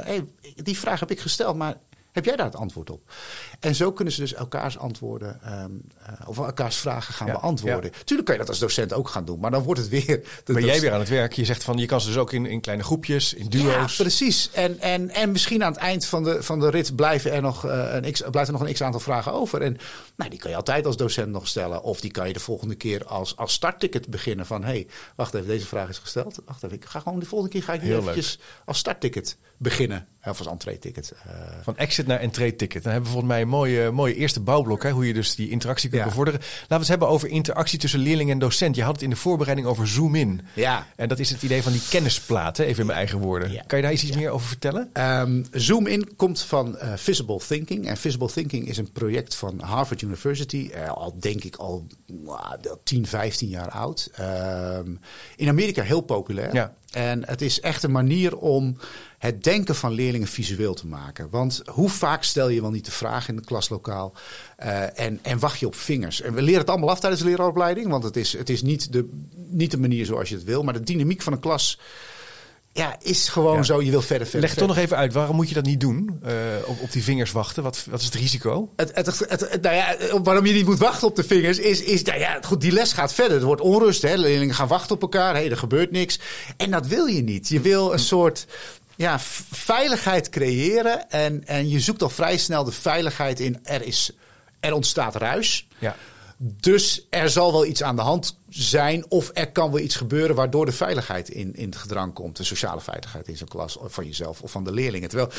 hey, 0.00 0.25
die 0.55 0.78
vraag 0.78 1.00
heb 1.00 1.11
ik 1.11 1.21
gesteld, 1.21 1.57
maar 1.57 1.76
heb 2.19 2.27
jij 2.27 2.37
daar 2.37 2.47
het 2.47 2.57
antwoord 2.57 2.91
op? 2.91 3.11
En 3.61 3.75
zo 3.75 3.93
kunnen 3.93 4.15
ze 4.15 4.21
dus 4.21 4.35
elkaars 4.35 4.79
antwoorden 4.79 5.41
um, 5.63 5.83
uh, 6.03 6.29
of 6.29 6.39
elkaars 6.39 6.77
vragen 6.77 7.15
gaan 7.15 7.27
Ja, 7.27 7.33
beantwoorden. 7.33 7.91
ja. 7.95 7.99
Tuurlijk 8.05 8.27
kan 8.29 8.35
je 8.35 8.41
dat 8.41 8.51
als 8.51 8.59
docent 8.59 8.93
ook 8.93 9.09
gaan 9.09 9.25
doen, 9.25 9.41
maar 9.41 9.51
dan 9.51 9.63
wordt 9.63 9.81
het 9.81 9.89
weer. 9.89 10.23
de 10.45 10.53
Ben 10.53 10.65
jij 10.65 10.81
weer 10.81 10.93
aan 10.93 10.99
het 10.99 11.09
werk? 11.09 11.33
Je 11.33 11.45
zegt 11.45 11.65
van 11.65 11.77
je 11.79 11.87
kan 11.87 12.01
ze 12.01 12.07
dus 12.07 12.17
ook 12.17 12.33
in, 12.33 12.47
in 12.47 12.61
kleine 12.61 12.85
groepjes, 12.85 13.35
in 13.35 13.49
duo's. 13.49 13.97
Ja, 13.97 14.03
precies. 14.03 14.51
En, 14.53 14.81
en, 14.81 15.11
en 15.11 15.33
misschien 15.33 15.65
aan 15.65 15.73
het 15.73 15.81
eind 15.81 16.05
van 16.07 16.25
de, 16.25 16.43
van 16.43 16.61
de 16.61 16.71
rit 16.71 16.97
blijven 16.97 17.33
er 17.33 17.43
nog, 17.43 17.67
uh, 17.67 17.89
een 17.93 18.13
x, 18.13 18.23
blijft 18.31 18.49
er 18.49 18.59
nog 18.59 18.67
een 18.67 18.73
x 18.73 18.83
aantal 18.83 19.01
vragen 19.01 19.33
over. 19.33 19.63
En 19.63 19.77
nou, 20.17 20.31
die 20.31 20.39
kan 20.39 20.51
je 20.51 20.57
altijd 20.57 20.87
als 20.87 20.97
docent 20.97 21.31
nog 21.31 21.47
stellen. 21.49 21.83
Of 21.83 22.01
die 22.01 22.11
kan 22.11 22.27
je 22.27 22.33
de 22.33 22.41
volgende 22.41 22.75
keer 22.75 23.05
als, 23.05 23.37
als 23.37 23.53
startticket 23.53 24.09
beginnen. 24.09 24.47
Van 24.47 24.63
hé, 24.63 24.71
hey, 24.71 24.87
wacht 25.17 25.35
even, 25.35 25.47
deze 25.47 25.67
vraag 25.67 25.89
is 25.89 25.99
gesteld. 25.99 26.39
Wacht 26.47 26.63
even, 26.63 26.77
ik 26.77 26.85
ga 26.85 27.01
gewoon 27.01 27.19
de 27.19 27.27
volgende 27.27 27.53
keer 27.53 27.63
ga 27.63 27.73
ik 27.73 27.83
nu 27.83 27.89
Heel 27.89 28.01
eventjes 28.01 28.39
als 28.65 28.79
startticket 28.79 29.37
beginnen. 29.57 30.07
Of 30.25 30.39
als 30.39 30.49
entree-ticket. 30.49 31.13
Uh, 31.27 31.33
Van 31.63 31.77
exit 31.77 32.07
naar 32.09 32.19
entree 32.21 32.57
ticket. 32.57 32.83
Dan 32.83 32.93
hebben 32.93 33.11
we 33.11 33.17
volgens 33.17 33.33
mij 33.35 33.43
een 33.43 33.49
mooie, 33.49 33.91
mooie 33.91 34.15
eerste 34.15 34.41
bouwblok. 34.41 34.83
Hè, 34.83 34.91
hoe 34.91 35.07
je 35.07 35.12
dus 35.15 35.35
die 35.35 35.50
interactie 35.50 35.88
kunt 35.88 36.03
Ja. 36.03 36.09
bevorderen. 36.09 36.41
Laten 36.41 36.69
we 36.69 36.75
het 36.77 36.88
hebben 36.88 37.09
over 37.09 37.29
interactie 37.29 37.79
tussen 37.79 38.00
leerling 38.00 38.31
en 38.31 38.38
docent. 38.38 38.77
Je 38.77 38.83
had 38.83 38.93
het 38.93 39.03
in 39.03 39.11
de 39.11 39.17
voorbereiding 39.17 39.69
over 39.69 39.88
Zoom 39.88 40.15
in. 40.15 40.41
ja. 40.55 40.87
En 40.97 41.09
dat 41.09 41.19
is 41.19 41.31
het 41.31 41.43
idee 41.43 41.62
van 41.62 41.73
die 41.73 41.83
kennisplaat, 41.91 42.57
hè, 42.57 42.65
even 42.65 42.81
in 42.81 42.87
mijn 42.87 42.99
eigen 42.99 43.19
woorden. 43.19 43.53
Ja. 43.53 43.62
Kan 43.67 43.79
je 43.79 43.85
daar 43.85 43.93
iets 43.93 44.11
meer 44.17 44.31
over 44.31 44.47
vertellen? 44.49 44.91
Um, 45.21 45.45
Zoom 45.53 45.87
in 45.87 46.17
komt 46.17 46.41
van 46.43 46.77
uh, 46.83 46.93
Visible 46.97 47.38
Thinking. 47.47 47.88
En 47.88 47.97
Visible 47.97 48.29
Thinking 48.29 48.69
is 48.69 48.77
een 48.79 48.93
project 48.93 49.35
van 49.35 49.61
Harvard 49.61 50.03
University. 50.03 50.71
Uh, 50.75 50.91
al 50.91 51.15
denk 51.21 51.45
ik 51.45 51.57
al 51.57 51.87
uh, 52.27 52.50
10, 52.85 53.07
15 53.07 53.49
jaar 53.49 53.69
oud. 53.71 54.11
Um, 54.21 55.00
in 55.37 55.49
Amerika 55.49 55.83
heel 55.83 56.00
populair. 56.00 56.55
Ja. 56.55 56.75
En 56.92 57.26
het 57.26 57.42
is 57.42 57.61
echt 57.61 57.83
een 57.83 57.92
manier 57.92 58.37
om 58.37 58.76
het 59.18 59.45
denken 59.45 59.75
van 59.75 59.92
leerlingen 59.92 60.28
visueel 60.28 60.75
te 60.75 60.87
maken. 60.87 61.30
Want 61.30 61.62
hoe 61.71 61.88
vaak 61.88 62.25
stel 62.25 62.49
je 62.49 62.61
wel 62.61 62.71
niet 62.71 62.85
de 62.85 62.90
vraag 62.90 63.28
in 63.28 63.37
het 63.37 63.47
klaslokaal 63.47 64.12
uh, 64.62 64.99
en, 64.99 65.18
en 65.23 65.38
wacht 65.38 65.59
je 65.59 65.66
op 65.66 65.75
vingers? 65.75 66.21
En 66.21 66.35
we 66.35 66.42
leren 66.42 66.61
het 66.61 66.71
allemaal 66.71 66.90
af 66.90 67.00
tijdens 67.00 67.23
de 67.23 67.28
leraaropleiding. 67.28 67.88
Want 67.88 68.04
het 68.04 68.16
is, 68.16 68.33
het 68.33 68.50
is 68.50 68.62
niet, 68.62 68.92
de, 68.92 69.09
niet 69.35 69.71
de 69.71 69.78
manier 69.78 70.07
zoals 70.07 70.28
je 70.28 70.35
het 70.35 70.45
wil. 70.45 70.62
Maar 70.62 70.75
de 70.75 70.83
dynamiek 70.83 71.23
van 71.23 71.33
een 71.33 71.40
klas 71.40 71.78
ja, 72.73 72.97
is 73.03 73.29
gewoon 73.29 73.57
Ja. 73.57 73.63
zo. 73.63 73.83
Je 73.83 73.91
wil 73.91 74.03
verder, 74.03 74.27
verder, 74.27 74.41
Leg 74.41 74.51
het 74.51 74.59
toch 74.59 74.69
nog 74.69 74.77
even 74.77 74.97
uit. 74.97 75.13
Waarom 75.13 75.37
moet 75.37 75.49
je 75.49 75.55
dat 75.55 75.65
niet 75.65 75.81
doen? 75.81 76.21
Uh, 76.27 76.33
op, 76.65 76.81
op 76.81 76.93
die 76.93 77.05
vingers 77.05 77.33
wachten? 77.33 77.63
Wat, 77.63 77.85
wat 77.91 78.01
is 78.01 78.05
het 78.05 78.15
risico? 78.15 78.73
Het, 78.77 78.91
het, 78.95 79.07
het, 79.07 79.41
het, 79.51 79.63
nou 79.63 79.77
ja, 79.77 79.97
waarom 80.23 80.47
je 80.47 80.53
niet 80.53 80.67
moet 80.67 80.79
wachten 80.79 81.09
op 81.09 81.17
de 81.17 81.25
vingers 81.25 81.59
is, 81.59 81.83
is 81.83 82.03
nou 82.03 82.19
ja, 82.19 82.39
goed, 82.43 82.61
die 82.61 82.73
les 82.73 82.93
gaat 82.93 83.13
verder. 83.15 83.39
Er 83.39 83.45
wordt 83.45 83.61
onrust, 83.61 84.03
hè? 84.03 84.15
leerlingen 84.15 84.55
gaan 84.55 84.69
wachten 84.69 84.95
op 84.95 85.03
elkaar, 85.03 85.35
hey, 85.35 85.51
er 85.51 85.57
gebeurt 85.57 85.91
niks. 85.91 86.19
En 86.57 86.71
dat 86.71 86.87
wil 86.87 87.07
je 87.07 87.23
niet. 87.23 87.49
Je 87.49 87.61
wil 87.61 87.93
een 87.93 87.99
soort 87.99 88.47
ja, 88.97 89.19
veiligheid 89.51 90.29
creëren 90.29 91.11
en, 91.11 91.47
en 91.47 91.69
je 91.69 91.81
zoekt 91.81 92.03
al 92.03 92.09
vrij 92.11 92.37
snel 92.37 92.65
de 92.65 92.73
veiligheid 92.73 93.41
in. 93.41 93.59
Er, 93.63 93.83
is, 93.83 94.13
er 94.61 94.73
ontstaat 94.73 95.17
ruis. 95.17 95.69
Ja. 95.79 95.97
Dus 96.37 97.07
er 97.11 97.31
zal 97.31 97.53
wel 97.53 97.67
iets 97.67 97.83
aan 97.83 97.97
de 97.97 98.03
hand 98.03 98.38
zijn 98.49 99.11
of 99.11 99.31
er 99.35 99.52
kan 99.52 99.71
wel 99.71 99.81
iets 99.81 99.97
gebeuren 99.97 100.37
waardoor 100.37 100.67
de 100.67 100.73
veiligheid 100.73 101.28
in, 101.28 101.55
in 101.55 101.69
het 101.69 101.76
gedrang 101.76 102.12
komt. 102.12 102.37
De 102.37 102.45
sociale 102.45 102.81
veiligheid 102.81 103.28
in 103.28 103.37
zo'n 103.37 103.49
klas 103.49 103.76
of 103.76 103.93
van 103.93 104.07
jezelf 104.07 104.43
of 104.43 104.50
van 104.50 104.64
de 104.64 104.73
leerlingen. 104.73 105.09
Terwijl 105.09 105.31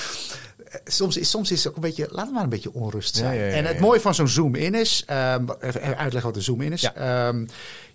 soms 0.85 1.17
is, 1.17 1.29
soms 1.29 1.51
is 1.51 1.57
het 1.57 1.67
ook 1.67 1.75
een 1.75 1.81
beetje, 1.81 2.07
laat 2.11 2.25
het 2.25 2.33
maar 2.33 2.43
een 2.43 2.49
beetje 2.49 2.73
onrust 2.73 3.15
zijn. 3.15 3.35
Ja, 3.35 3.41
ja, 3.41 3.47
ja, 3.47 3.53
en 3.53 3.65
het 3.65 3.79
mooie 3.79 3.99
van 3.99 4.15
zo'n 4.15 4.27
zoom-in 4.27 4.75
is, 4.75 5.05
um, 5.09 5.47
even 5.59 5.81
uitleggen 5.81 6.21
wat 6.21 6.35
een 6.35 6.41
zoom-in 6.41 6.71
is. 6.71 6.91
Um, 6.97 7.47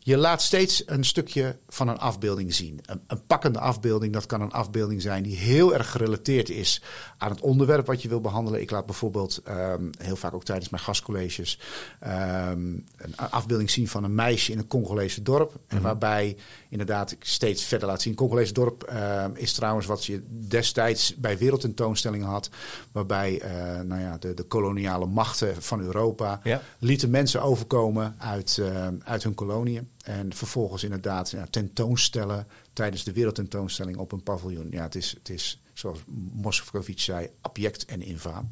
je 0.06 0.16
laat 0.16 0.42
steeds 0.42 0.82
een 0.86 1.04
stukje 1.04 1.56
van 1.68 1.88
een 1.88 1.98
afbeelding 1.98 2.54
zien. 2.54 2.80
Een, 2.82 3.00
een, 3.06 3.26
pakkende 3.26 3.58
afbeelding, 3.58 4.12
dat 4.12 4.26
kan 4.26 4.40
een 4.40 4.52
afbeelding 4.52 5.02
zijn 5.02 5.22
die 5.22 5.36
heel 5.36 5.74
erg 5.74 5.90
gerelateerd 5.90 6.48
is 6.48 6.82
aan 7.18 7.30
het 7.30 7.40
onderwerp 7.40 7.86
wat 7.86 8.02
je 8.02 8.08
wil 8.08 8.20
behandelen. 8.20 8.60
Ik 8.60 8.70
laat 8.70 8.86
bijvoorbeeld 8.86 9.42
um, 9.48 9.90
heel 9.98 10.16
vaak 10.16 10.34
ook 10.34 10.44
tijdens 10.44 10.68
mijn 10.68 10.82
gastcolleges 10.82 11.58
um, 12.02 12.84
een 12.96 13.16
afbeelding 13.16 13.70
zien 13.70 13.88
van 13.88 14.04
een 14.04 14.14
meisje 14.14 14.52
in 14.52 14.58
een 14.58 14.66
Congolese 14.66 15.22
dorp. 15.22 15.52
En 15.66 15.76
mhm. 15.76 15.84
waarbij 15.84 16.36
inderdaad 16.68 17.10
ik 17.10 17.24
steeds 17.24 17.64
verder 17.64 17.88
laat 17.88 18.02
zien. 18.02 18.14
Congolese 18.14 18.52
dorp 18.52 18.90
uh, 18.92 19.24
is 19.34 19.52
trouwens 19.52 19.86
wat 19.86 20.04
je 20.04 20.22
destijds 20.28 21.14
bij 21.16 21.38
wereldtentoonstellingen 21.38 22.26
had. 22.26 22.50
Waarbij 22.92 23.42
uh, 23.42 23.80
nou 23.80 24.00
ja, 24.00 24.18
de, 24.18 24.34
de 24.34 24.42
koloniale 24.42 25.06
machten 25.06 25.62
van 25.62 25.80
Europa 25.80 26.40
ja. 26.42 26.62
lieten 26.78 27.10
mensen 27.10 27.42
overkomen 27.42 28.14
uit, 28.18 28.56
uh, 28.60 28.88
uit 29.04 29.22
hun 29.22 29.34
koloniën. 29.34 29.92
En 30.04 30.34
vervolgens 30.34 30.84
inderdaad 30.84 31.30
ja, 31.30 31.46
tentoonstellen 31.50 32.46
tijdens 32.72 33.04
de 33.04 33.12
wereldtentoonstelling 33.12 33.96
op 33.96 34.12
een 34.12 34.22
paviljoen. 34.22 34.68
Ja, 34.70 34.82
het 34.82 34.94
is, 34.94 35.14
het 35.18 35.28
is 35.28 35.62
zoals 35.72 35.98
Moskovits 36.32 37.04
zei, 37.04 37.28
abject 37.40 37.84
en 37.84 38.02
infaam. 38.02 38.48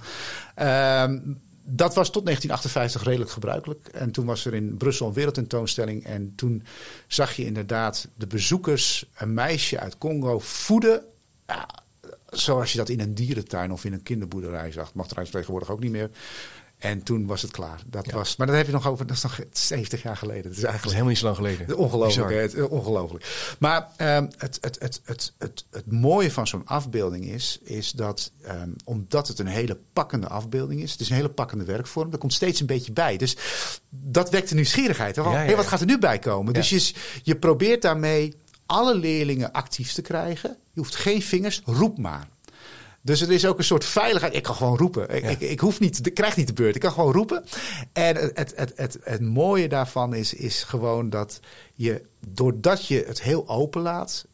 Ehm, 0.54 1.18
dat 1.64 1.94
was 1.94 2.10
tot 2.10 2.24
1958 2.24 3.02
redelijk 3.02 3.30
gebruikelijk. 3.30 3.88
En 3.88 4.10
toen 4.10 4.26
was 4.26 4.44
er 4.44 4.54
in 4.54 4.76
Brussel 4.76 5.06
een 5.06 5.12
wereldtentoonstelling. 5.12 6.04
En 6.04 6.32
toen 6.34 6.62
zag 7.06 7.36
je 7.36 7.44
inderdaad 7.44 8.08
de 8.14 8.26
bezoekers 8.26 9.06
een 9.14 9.34
meisje 9.34 9.78
uit 9.78 9.98
Congo 9.98 10.38
voeden. 10.38 11.04
Ja, 11.46 11.68
zoals 12.30 12.72
je 12.72 12.78
dat 12.78 12.88
in 12.88 13.00
een 13.00 13.14
dierentuin 13.14 13.72
of 13.72 13.84
in 13.84 13.92
een 13.92 14.02
kinderboerderij 14.02 14.72
zag. 14.72 14.94
Mag 14.94 15.06
trouwens 15.06 15.34
tegenwoordig 15.34 15.70
ook 15.70 15.80
niet 15.80 15.90
meer. 15.90 16.10
En 16.82 17.02
toen 17.02 17.26
was 17.26 17.42
het 17.42 17.50
klaar. 17.50 17.80
Dat 17.86 18.10
was, 18.10 18.36
maar 18.36 18.46
dat 18.46 18.56
heb 18.56 18.66
je 18.66 18.72
nog 18.72 18.88
over, 18.88 19.06
dat 19.06 19.16
is 19.16 19.22
nog 19.22 19.40
70 19.52 20.02
jaar 20.02 20.16
geleden. 20.16 20.42
Dat 20.42 20.52
is 20.52 20.62
eigenlijk 20.62 20.84
helemaal 20.84 21.08
niet 21.08 21.18
zo 21.18 21.24
lang 21.24 21.36
geleden. 21.36 21.76
Ongelooflijk. 21.76 22.70
ongelooflijk. 22.70 23.56
Maar 23.58 23.88
um, 23.98 24.28
het, 24.36 24.58
het, 24.60 24.78
het, 24.80 25.00
het, 25.04 25.32
het, 25.38 25.64
het 25.70 25.92
mooie 25.92 26.30
van 26.30 26.46
zo'n 26.46 26.66
afbeelding 26.66 27.24
is, 27.24 27.58
is 27.62 27.90
dat 27.90 28.32
um, 28.48 28.76
omdat 28.84 29.28
het 29.28 29.38
een 29.38 29.46
hele 29.46 29.78
pakkende 29.92 30.28
afbeelding 30.28 30.82
is, 30.82 30.92
het 30.92 31.00
is 31.00 31.08
een 31.08 31.16
hele 31.16 31.30
pakkende 31.30 31.64
werkvorm, 31.64 32.12
er 32.12 32.18
komt 32.18 32.32
steeds 32.32 32.60
een 32.60 32.66
beetje 32.66 32.92
bij. 32.92 33.16
Dus 33.16 33.36
dat 33.90 34.30
wekt 34.30 34.48
de 34.48 34.54
nieuwsgierigheid. 34.54 35.16
Hè? 35.16 35.22
Hey, 35.22 35.56
wat 35.56 35.66
gaat 35.66 35.80
er 35.80 35.86
nu 35.86 35.98
bij 35.98 36.18
komen? 36.18 36.52
Dus 36.52 36.70
je, 36.70 36.92
je 37.22 37.36
probeert 37.36 37.82
daarmee 37.82 38.34
alle 38.66 38.94
leerlingen 38.94 39.52
actief 39.52 39.92
te 39.92 40.02
krijgen. 40.02 40.56
Je 40.72 40.80
hoeft 40.80 40.96
geen 40.96 41.22
vingers, 41.22 41.62
roep 41.64 41.98
maar. 41.98 42.28
Dus 43.02 43.20
het 43.20 43.30
is 43.30 43.46
ook 43.46 43.58
een 43.58 43.64
soort 43.64 43.84
veiligheid. 43.84 44.34
Ik 44.34 44.42
kan 44.42 44.54
gewoon 44.54 44.76
roepen. 44.76 45.08
Ik, 45.16 45.24
ik, 45.24 45.40
ik, 45.40 45.60
hoef 45.60 45.80
niet, 45.80 46.06
ik 46.06 46.14
krijg 46.14 46.36
niet 46.36 46.46
de 46.46 46.52
beurt. 46.52 46.74
Ik 46.74 46.80
kan 46.80 46.92
gewoon 46.92 47.12
roepen. 47.12 47.44
En 47.92 48.16
het, 48.16 48.36
het, 48.36 48.52
het, 48.56 48.72
het, 48.76 48.98
het 49.02 49.20
mooie 49.20 49.68
daarvan 49.68 50.14
is, 50.14 50.34
is 50.34 50.62
gewoon 50.62 51.10
dat 51.10 51.40
je, 51.74 52.02
doordat 52.28 52.86
je 52.86 53.04
het 53.06 53.22
heel 53.22 53.48
open 53.48 53.82
laat, 53.82 54.26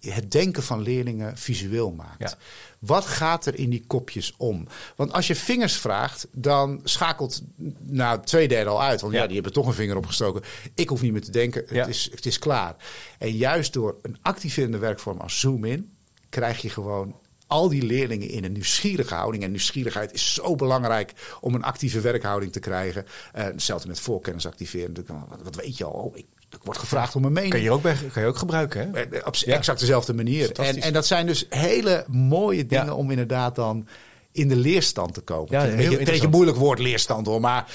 het 0.00 0.30
denken 0.30 0.62
van 0.62 0.80
leerlingen 0.80 1.36
visueel 1.36 1.90
maakt. 1.90 2.36
Wat 2.78 3.04
gaat 3.04 3.46
er 3.46 3.58
in 3.58 3.70
die 3.70 3.84
kopjes 3.86 4.34
om? 4.36 4.66
Want 4.96 5.12
als 5.12 5.26
je 5.26 5.34
vingers 5.34 5.76
vraagt, 5.76 6.26
dan 6.32 6.80
schakelt 6.84 7.42
nou 7.78 8.20
twee 8.24 8.48
derde 8.48 8.70
al 8.70 8.82
uit. 8.82 9.00
Want 9.00 9.12
ja. 9.12 9.24
die 9.24 9.34
hebben 9.34 9.52
toch 9.52 9.66
een 9.66 9.74
vinger 9.74 9.96
opgestoken. 9.96 10.42
Ik 10.74 10.88
hoef 10.88 11.02
niet 11.02 11.12
meer 11.12 11.22
te 11.22 11.30
denken. 11.30 11.64
Het, 11.66 11.88
is, 11.88 12.08
het 12.14 12.26
is 12.26 12.38
klaar. 12.38 12.76
En 13.18 13.36
juist 13.36 13.72
door 13.72 13.96
een 14.02 14.18
activerende 14.22 14.78
werkvorm 14.78 15.18
als 15.18 15.40
Zoom 15.40 15.64
in, 15.64 15.92
krijg 16.28 16.62
je 16.62 16.70
gewoon 16.70 17.14
al 17.50 17.68
die 17.68 17.82
leerlingen 17.82 18.28
in 18.28 18.44
een 18.44 18.52
nieuwsgierige 18.52 19.14
houding. 19.14 19.42
En 19.42 19.50
nieuwsgierigheid 19.50 20.12
is 20.12 20.34
zo 20.34 20.54
belangrijk 20.54 21.12
om 21.40 21.54
een 21.54 21.62
actieve 21.62 22.00
werkhouding 22.00 22.52
te 22.52 22.60
krijgen. 22.60 23.04
Uh, 23.36 23.44
hetzelfde 23.44 23.88
met 23.88 24.00
voorkennis 24.00 24.46
activeren. 24.46 24.94
Wat, 25.06 25.42
wat 25.42 25.54
weet 25.54 25.76
je 25.76 25.84
al? 25.84 25.90
Oh, 25.90 26.16
ik, 26.16 26.26
ik 26.50 26.58
word 26.62 26.78
gevraagd 26.78 27.16
om 27.16 27.24
een 27.24 27.32
mening. 27.32 27.52
Kan 27.52 27.62
je 27.62 27.70
ook, 27.70 27.82
bij, 27.82 27.96
kan 28.12 28.22
je 28.22 28.28
ook 28.28 28.36
gebruiken, 28.36 28.80
hè? 28.92 29.00
Eh, 29.00 29.26
op 29.26 29.36
exact 29.36 29.80
dezelfde 29.80 30.14
manier. 30.14 30.52
En, 30.52 30.80
en 30.80 30.92
dat 30.92 31.06
zijn 31.06 31.26
dus 31.26 31.46
hele 31.48 32.04
mooie 32.08 32.66
dingen 32.66 32.96
om 32.96 33.10
inderdaad 33.10 33.54
dan 33.54 33.86
in 34.32 34.48
de 34.48 34.56
leerstand 34.56 35.14
te 35.14 35.20
komen. 35.20 35.46
Ja, 35.50 35.68
een 35.68 36.04
beetje 36.04 36.28
moeilijk 36.28 36.56
woord 36.56 36.78
leerstand 36.78 37.26
hoor, 37.26 37.40
maar 37.40 37.70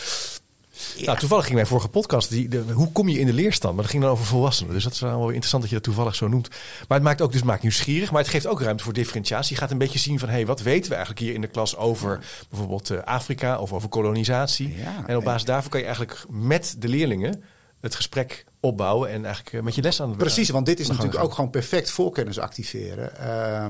nou, 1.05 1.17
toevallig 1.17 1.44
ging 1.44 1.55
mijn 1.55 1.67
vorige 1.67 1.88
podcast, 1.88 2.29
die, 2.29 2.48
de, 2.48 2.63
hoe 2.74 2.91
kom 2.91 3.10
je 3.10 3.20
in 3.20 3.25
de 3.25 3.34
leerstand? 3.34 3.74
Maar 3.74 3.82
dat 3.82 3.91
ging 3.91 4.03
dan 4.03 4.12
over 4.12 4.25
volwassenen. 4.25 4.74
Dus 4.74 4.84
dat 4.84 4.94
is 4.94 5.00
wel 5.00 5.27
interessant 5.27 5.62
dat 5.62 5.72
je 5.72 5.77
dat 5.77 5.86
toevallig 5.86 6.15
zo 6.15 6.27
noemt. 6.27 6.50
Maar 6.88 6.98
het 6.98 7.08
maakt 7.08 7.22
ook 7.22 7.32
dus 7.32 7.44
maakt 7.44 7.62
nieuwsgierig, 7.62 8.12
maar 8.12 8.22
het 8.22 8.29
geeft 8.29 8.48
ook 8.48 8.61
ruimte 8.61 8.83
voor 8.83 8.94
differentiatie. 8.94 9.53
Je 9.53 9.61
gaat 9.61 9.72
een 9.72 9.77
beetje 9.77 10.00
zien 10.00 10.20
van, 10.20 10.29
hé, 10.29 10.35
hey, 10.35 10.46
wat 10.46 10.61
weten 10.61 10.90
we 10.90 10.96
eigenlijk 10.96 11.25
hier 11.25 11.33
in 11.33 11.42
de 11.42 11.48
klas 11.48 11.77
over 11.77 12.20
bijvoorbeeld 12.50 12.92
uh, 12.92 13.00
Afrika 13.00 13.59
of 13.59 13.74
over 13.74 13.90
kolonisatie? 13.90 14.75
en 15.07 15.18
op 15.18 15.24
basis 15.24 15.46
daarvan 15.46 15.70
kan 15.70 15.79
je 15.79 15.85
eigenlijk 15.85 16.25
met 16.29 16.75
de 16.79 16.88
leerlingen 16.88 17.44
het 17.79 17.96
gesprek 17.96 18.46
opbouwen 18.66 19.09
en 19.09 19.25
eigenlijk 19.25 19.55
eh, 19.55 19.61
met 19.61 19.75
je 19.75 19.81
les 19.81 20.01
aan 20.01 20.09
het 20.09 20.18
Precies, 20.18 20.50
want 20.50 20.66
dit 20.66 20.79
is 20.79 20.88
natuurlijk 20.88 21.24
ook 21.24 21.33
gewoon 21.33 21.50
perfect 21.50 21.92
voorkennis 21.92 22.40
activeren. 22.40 23.11
Uh, 23.20 23.66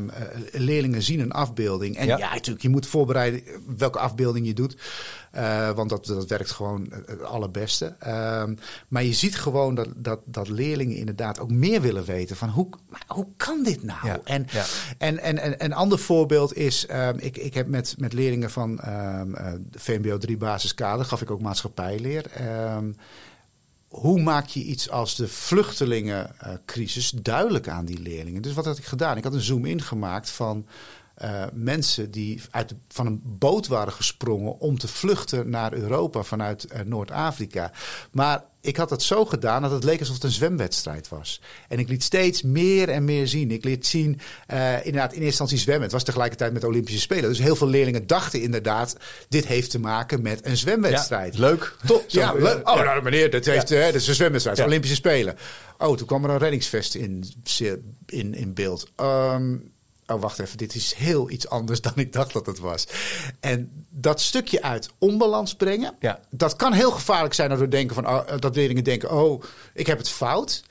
leerlingen 0.51 1.01
zien 1.01 1.19
een 1.19 1.31
afbeelding. 1.31 1.97
En 1.97 2.07
ja. 2.07 2.17
natuurlijk, 2.17 2.61
je 2.61 2.69
moet 2.69 2.87
voorbereiden 2.87 3.41
welke 3.77 3.99
afbeelding 3.99 4.47
je 4.47 4.53
doet. 4.53 4.77
Uh, 5.35 5.71
want 5.71 5.89
dat, 5.89 6.05
dat 6.05 6.27
werkt 6.27 6.51
gewoon 6.51 6.93
het 7.05 7.23
allerbeste. 7.23 7.95
Uh, 8.07 8.43
maar 8.87 9.03
je 9.03 9.13
ziet 9.13 9.35
gewoon 9.35 9.75
dat, 9.75 9.87
dat, 9.95 10.19
dat 10.25 10.47
leerlingen 10.47 10.95
inderdaad 10.95 11.39
ook 11.39 11.51
meer 11.51 11.81
willen 11.81 12.05
weten 12.05 12.35
van 12.35 12.49
hoe, 12.49 12.69
maar 12.89 13.03
hoe 13.07 13.27
kan 13.37 13.63
dit 13.63 13.83
nou? 13.83 14.07
Ja. 14.07 14.19
En, 14.23 14.45
ja. 14.51 14.65
en, 14.97 15.19
en, 15.19 15.37
en 15.37 15.63
een 15.63 15.73
ander 15.73 15.99
voorbeeld 15.99 16.55
is, 16.55 16.87
um, 16.91 17.17
ik, 17.19 17.37
ik 17.37 17.53
heb 17.53 17.67
met, 17.67 17.95
met 17.97 18.13
leerlingen 18.13 18.49
van 18.49 18.75
de 18.75 19.79
VMBO 19.79 20.17
3 20.17 20.37
basiskader, 20.37 21.05
gaf 21.05 21.21
ik 21.21 21.31
ook 21.31 21.41
maatschappijleer. 21.41 22.25
Hoe 23.95 24.21
maak 24.21 24.47
je 24.47 24.63
iets 24.63 24.89
als 24.89 25.15
de 25.15 25.27
vluchtelingencrisis 25.27 27.10
duidelijk 27.10 27.67
aan 27.67 27.86
die 27.86 27.99
leerlingen? 27.99 28.41
Dus 28.41 28.53
wat 28.53 28.65
had 28.65 28.77
ik 28.77 28.86
gedaan? 28.86 29.17
Ik 29.17 29.23
had 29.23 29.34
een 29.34 29.41
zoom-in 29.41 29.81
gemaakt 29.81 30.29
van 30.29 30.65
uh, 31.23 31.43
mensen 31.54 32.12
die 32.12 32.41
uit, 32.51 32.73
van 32.88 33.06
een 33.06 33.21
boot 33.23 33.67
waren 33.67 33.93
gesprongen 33.93 34.60
om 34.60 34.78
te 34.78 34.88
vluchten 34.88 35.49
naar 35.49 35.73
Europa 35.73 36.23
vanuit 36.23 36.67
uh, 36.73 36.80
Noord-Afrika. 36.80 37.71
Maar 38.12 38.43
ik 38.62 38.78
had 38.78 38.89
het 38.89 39.01
zo 39.01 39.25
gedaan 39.25 39.62
dat 39.62 39.71
het 39.71 39.84
leek 39.84 39.99
alsof 39.99 40.15
het 40.15 40.23
een 40.23 40.32
zwemwedstrijd 40.32 41.10
was. 41.10 41.41
En 41.67 41.80
ik 41.80 41.89
liet 41.89 42.04
steeds 42.04 42.41
meer 42.41 42.89
en 42.89 43.06
meer 43.06 43.28
zien. 43.28 43.51
Ik 43.51 43.63
liet 43.63 43.88
zien, 43.88 44.19
uh, 44.54 44.86
inderdaad, 44.86 45.10
in 45.10 45.12
eerste 45.12 45.25
instantie 45.25 45.58
zwemmen. 45.58 45.84
Het 45.84 45.91
was 45.91 46.04
tegelijkertijd 46.04 46.51
met 46.51 46.62
de 46.62 46.67
Olympische 46.67 46.99
Spelen. 46.99 47.30
Dus 47.30 47.39
heel 47.39 47.56
veel 47.56 47.67
leerlingen 47.67 48.08
dachten 48.08 48.41
inderdaad, 48.41 48.97
dit 49.30 49.45
heeft 49.45 49.71
te 49.71 49.80
maken 49.80 50.21
met 50.21 50.45
een 50.45 50.58
zwemwedstrijd. 50.58 51.34
Ja, 51.34 51.39
leuk. 51.39 51.75
Top, 51.86 52.04
ja, 52.08 52.34
leuk. 52.34 52.69
Oh, 52.69 52.84
nou 52.84 53.04
meneer, 53.04 53.30
dat, 53.32 53.45
heeft, 53.45 53.69
ja. 53.69 53.86
dat 53.86 53.95
is 53.95 54.08
een 54.08 54.15
zwemwedstrijd, 54.15 54.60
Olympische 54.60 54.95
Spelen. 54.95 55.36
Oh, 55.78 55.97
toen 55.97 56.08
kwam 56.08 56.23
er 56.23 56.30
een 56.30 56.38
reddingsvest 56.38 56.95
in, 56.95 57.23
in, 58.06 58.34
in 58.34 58.54
beeld. 58.54 58.91
Um, 59.01 59.73
oh 60.07 60.21
wacht 60.21 60.39
even, 60.39 60.57
dit 60.57 60.75
is 60.75 60.93
heel 60.93 61.29
iets 61.29 61.49
anders 61.49 61.81
dan 61.81 61.93
ik 61.95 62.13
dacht 62.13 62.33
dat 62.33 62.45
het 62.45 62.59
was. 62.59 62.87
En 63.39 63.85
dat 63.89 64.21
stukje 64.21 64.61
uit 64.61 64.89
onbalans 64.97 65.55
brengen, 65.55 65.95
ja. 65.99 66.19
dat 66.29 66.55
kan 66.55 66.73
heel 66.73 66.91
gevaarlijk 66.91 67.33
zijn 67.33 67.49
dat 67.49 67.59
we 67.59 67.67
denken 67.67 67.95
van, 67.95 68.07
oh, 68.07 68.39
dat 68.39 68.55
leerlingen 68.55 68.83
denken, 68.83 69.11
oh, 69.11 69.43
ik 69.73 69.87
heb 69.87 69.97
het 69.97 70.09
fout. 70.09 70.63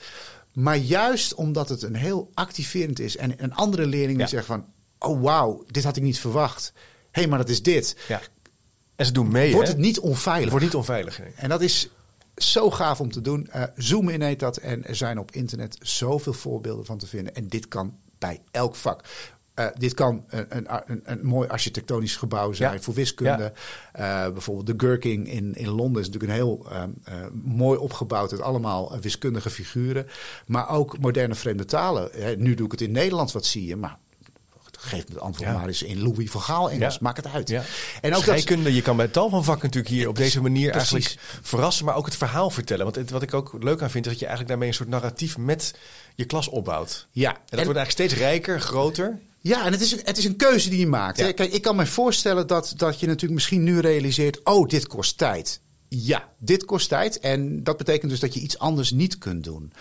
Maar 0.52 0.76
juist 0.76 1.34
omdat 1.34 1.68
het 1.68 1.82
een 1.82 1.94
heel 1.94 2.30
activerend 2.34 3.00
is 3.00 3.16
en 3.16 3.42
een 3.42 3.54
andere 3.54 3.86
leerling 3.86 4.20
ja. 4.20 4.26
zegt 4.26 4.46
van, 4.46 4.66
oh 4.98 5.22
wauw, 5.22 5.64
dit 5.70 5.84
had 5.84 5.96
ik 5.96 6.02
niet 6.02 6.18
verwacht. 6.18 6.72
Hé, 6.74 7.20
hey, 7.20 7.28
maar 7.28 7.38
dat 7.38 7.48
is 7.48 7.62
dit. 7.62 7.96
Ja. 8.08 8.20
En 8.96 9.06
ze 9.06 9.12
doen 9.12 9.28
mee. 9.28 9.52
Wordt 9.52 9.68
het 9.68 9.76
niet 9.76 10.00
onveilig? 10.00 10.50
Wordt 10.50 10.64
niet 10.64 10.74
onveilig. 10.74 11.20
En 11.20 11.48
dat 11.48 11.60
is 11.60 11.88
zo 12.36 12.70
gaaf 12.70 13.00
om 13.00 13.12
te 13.12 13.20
doen. 13.20 13.48
Uh, 13.56 13.62
Zoom 13.76 14.08
in 14.08 14.22
heet 14.22 14.40
dat. 14.40 14.56
En 14.56 14.86
er 14.86 14.96
zijn 14.96 15.18
op 15.18 15.30
internet 15.30 15.76
zoveel 15.80 16.32
voorbeelden 16.32 16.84
van 16.84 16.98
te 16.98 17.06
vinden. 17.06 17.34
En 17.34 17.48
dit 17.48 17.68
kan 17.68 17.98
bij 18.24 18.40
elk 18.50 18.74
vak. 18.74 19.04
Uh, 19.58 19.66
dit 19.74 19.94
kan 19.94 20.24
een, 20.28 20.66
een, 20.66 21.00
een, 21.04 21.26
mooi 21.26 21.48
architectonisch 21.48 22.16
gebouw 22.16 22.52
zijn 22.52 22.72
ja. 22.72 22.80
voor 22.80 22.94
wiskunde. 22.94 23.52
Ja. 23.92 24.26
Uh, 24.26 24.32
bijvoorbeeld 24.32 24.66
de 24.66 24.86
Gherking 24.86 25.28
in, 25.28 25.54
in 25.54 25.68
Londen 25.68 26.02
is 26.02 26.08
natuurlijk 26.08 26.32
een 26.32 26.38
heel 26.38 26.66
uh, 26.72 26.82
mooi 27.44 27.78
opgebouwd 27.78 28.32
uit 28.32 28.40
allemaal 28.40 28.98
wiskundige 29.00 29.50
figuren. 29.50 30.06
Maar 30.46 30.70
ook 30.70 30.98
moderne 30.98 31.34
vreemde 31.34 31.64
talen. 31.64 32.10
nu 32.38 32.54
doe 32.54 32.66
ik 32.66 32.72
het 32.72 32.80
in 32.80 32.92
Nederlands, 32.92 33.32
wat 33.32 33.44
zie 33.44 33.66
je. 33.66 33.76
Maar 33.76 33.98
geef 34.84 35.08
me 35.08 35.14
het 35.14 35.20
antwoord 35.20 35.50
ja. 35.50 35.56
maar 35.56 35.66
eens 35.66 35.82
in 35.82 36.02
Louis 36.02 36.30
van 36.30 36.40
Gaal 36.40 36.70
Engels. 36.70 36.94
Ja. 36.94 37.00
Maak 37.02 37.16
het 37.16 37.26
uit. 37.26 37.48
Ja. 37.48 37.62
En 38.00 38.14
ook 38.14 38.24
dat... 38.24 38.42
je 38.74 38.82
kan 38.82 38.96
bij 38.96 39.08
tal 39.08 39.28
van 39.28 39.44
vakken 39.44 39.64
natuurlijk 39.64 39.94
hier 39.94 40.08
op 40.08 40.16
deze 40.16 40.40
manier 40.40 40.70
Precies. 40.70 40.92
eigenlijk 40.92 41.20
verrassen, 41.42 41.84
maar 41.84 41.96
ook 41.96 42.06
het 42.06 42.16
verhaal 42.16 42.50
vertellen. 42.50 42.84
Want 42.84 42.96
het, 42.96 43.10
wat 43.10 43.22
ik 43.22 43.34
ook 43.34 43.56
leuk 43.60 43.82
aan 43.82 43.90
vind, 43.90 44.04
is 44.04 44.10
dat 44.10 44.20
je 44.20 44.26
eigenlijk 44.26 44.48
daarmee 44.48 44.68
een 44.68 44.74
soort 44.74 44.88
narratief 44.88 45.38
met 45.38 45.74
je 46.14 46.24
klas 46.24 46.48
opbouwt. 46.48 47.06
Ja. 47.10 47.30
En 47.30 47.40
dat 47.44 47.58
en... 47.58 47.64
wordt 47.64 47.78
eigenlijk 47.78 47.90
steeds 47.90 48.14
rijker, 48.14 48.60
groter. 48.60 49.20
Ja, 49.38 49.64
en 49.64 49.72
het 49.72 49.80
is, 49.80 49.90
het 50.04 50.18
is 50.18 50.24
een 50.24 50.36
keuze 50.36 50.68
die 50.70 50.78
je 50.78 50.86
maakt. 50.86 51.16
Kijk, 51.16 51.52
ik 51.52 51.62
kan 51.62 51.76
me 51.76 51.86
voorstellen 51.86 52.46
dat, 52.46 52.74
dat 52.76 53.00
je 53.00 53.06
natuurlijk 53.06 53.34
misschien 53.34 53.62
nu 53.62 53.80
realiseert: 53.80 54.44
oh, 54.44 54.68
dit 54.68 54.86
kost 54.86 55.18
tijd. 55.18 55.60
Ja, 55.88 56.28
dit 56.38 56.64
kost 56.64 56.88
tijd. 56.88 57.18
En 57.18 57.62
dat 57.62 57.76
betekent 57.76 58.10
dus 58.10 58.20
dat 58.20 58.34
je 58.34 58.40
iets 58.40 58.58
anders 58.58 58.90
niet 58.90 59.18
kunt 59.18 59.44
doen. 59.44 59.72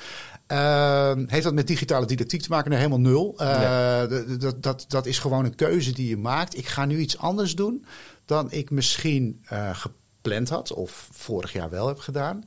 Uh, 0.48 1.12
heeft 1.28 1.44
dat 1.44 1.54
met 1.54 1.68
digitale 1.68 2.06
didactiek 2.06 2.42
te 2.42 2.50
maken? 2.50 2.70
Nee, 2.70 2.80
helemaal 2.80 3.00
nul. 3.00 3.36
Uh, 3.42 3.48
ja. 3.48 4.06
dat, 4.38 4.64
dat, 4.64 4.86
dat 4.88 5.06
is 5.06 5.20
gewoon 5.20 5.46
een 5.46 5.56
keuze 5.56 5.92
die 5.92 6.08
je 6.08 6.18
maakt. 6.18 6.58
Ik 6.58 6.68
ga 6.68 6.86
nu 6.86 6.98
iets 6.98 7.18
anders 7.18 7.56
doen 7.56 7.86
dan 8.26 8.52
ik 8.52 8.70
misschien 8.70 9.44
uh, 9.54 9.70
gepland 9.76 10.50
had 10.50 10.74
of 10.74 11.08
vorig 11.12 11.54
jaar 11.54 11.70
wel 11.70 11.88
heb 11.88 12.00
gedaan. 12.00 12.44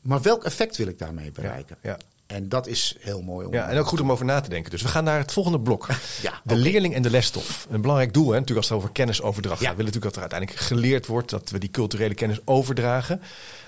Maar 0.00 0.22
welk 0.22 0.44
effect 0.44 0.76
wil 0.76 0.86
ik 0.86 0.98
daarmee 0.98 1.30
bereiken? 1.32 1.76
Ja. 1.82 1.96
En 2.26 2.48
dat 2.48 2.66
is 2.66 2.96
heel 3.00 3.22
mooi. 3.22 3.46
Om 3.46 3.52
ja, 3.52 3.68
en 3.68 3.78
ook 3.78 3.86
goed 3.86 4.00
om 4.00 4.12
over 4.12 4.24
na 4.24 4.40
te 4.40 4.48
denken. 4.48 4.70
Dus 4.70 4.82
we 4.82 4.88
gaan 4.88 5.04
naar 5.04 5.18
het 5.18 5.32
volgende 5.32 5.60
blok. 5.60 5.88
Ja, 6.22 6.40
de 6.44 6.56
leerling 6.56 6.94
en 6.94 7.02
de 7.02 7.10
lesstof. 7.10 7.66
Een 7.70 7.80
belangrijk 7.80 8.12
doel, 8.12 8.26
hè? 8.26 8.32
natuurlijk 8.32 8.58
als 8.58 8.68
het 8.68 8.78
over 8.78 8.90
kennisoverdracht 8.90 9.60
gaat. 9.60 9.70
We 9.70 9.76
willen 9.76 9.92
natuurlijk 9.92 10.14
dat 10.14 10.24
er 10.24 10.30
uiteindelijk 10.30 10.68
geleerd 10.68 11.06
wordt, 11.06 11.30
dat 11.30 11.50
we 11.50 11.58
die 11.58 11.70
culturele 11.70 12.14
kennis 12.14 12.40
overdragen. 12.44 13.20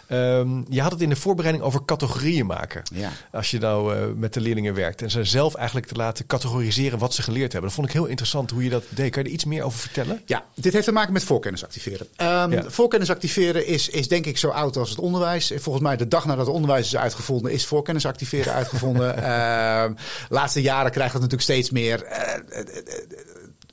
Ehm, 0.06 0.62
je 0.68 0.80
had 0.80 0.92
het 0.92 1.00
in 1.00 1.08
de 1.08 1.16
voorbereiding 1.16 1.64
over 1.64 1.84
categorieën 1.84 2.46
maken. 2.46 2.82
Ja. 2.94 3.10
Als 3.32 3.50
je 3.50 3.58
nou 3.58 3.96
eh, 3.96 4.02
met 4.16 4.34
de 4.34 4.40
leerlingen 4.40 4.74
werkt. 4.74 5.02
En 5.02 5.10
ze 5.10 5.24
zelf 5.24 5.54
eigenlijk 5.54 5.86
te 5.86 5.94
laten 5.94 6.26
categoriseren 6.26 6.98
wat 6.98 7.14
ze 7.14 7.22
geleerd 7.22 7.52
hebben. 7.52 7.62
Dat 7.70 7.72
vond 7.72 7.86
ik 7.86 7.92
heel 7.92 8.06
interessant 8.06 8.50
hoe 8.50 8.64
je 8.64 8.70
dat 8.70 8.84
deed. 8.88 9.10
Kan 9.10 9.22
je 9.22 9.28
er 9.28 9.34
iets 9.34 9.44
meer 9.44 9.62
over 9.62 9.78
vertellen? 9.78 10.22
Ja, 10.26 10.44
dit 10.54 10.72
heeft 10.72 10.84
te 10.84 10.92
maken 10.92 11.12
met 11.12 11.24
voorkennis 11.24 11.64
activeren. 11.64 12.06
Ehm, 12.16 12.52
Ja. 12.52 12.70
Voorkennis 12.70 13.10
activeren 13.10 13.66
is, 13.66 13.88
is 13.88 14.08
denk 14.08 14.26
ik 14.26 14.38
zo 14.38 14.48
oud 14.48 14.76
als 14.76 14.90
het 14.90 14.98
onderwijs. 14.98 15.52
Volgens 15.56 15.84
mij 15.84 15.96
de 15.96 16.08
dag 16.08 16.24
nadat 16.24 16.46
het 16.46 16.54
onderwijs 16.54 16.86
is 16.86 16.96
uitgevonden, 16.96 17.52
is 17.52 17.66
voorkennis 17.66 18.06
activeren 18.06 18.52
uitgevonden. 18.52 19.16
Ehm 19.22 19.92
laatste 20.28 20.62
jaren 20.62 20.90
krijgt 20.90 21.12
het 21.12 21.22
natuurlijk 21.22 21.50
steeds 21.50 21.70
meer. 21.70 22.02
eh, 22.02 22.34
eh, 22.60 22.66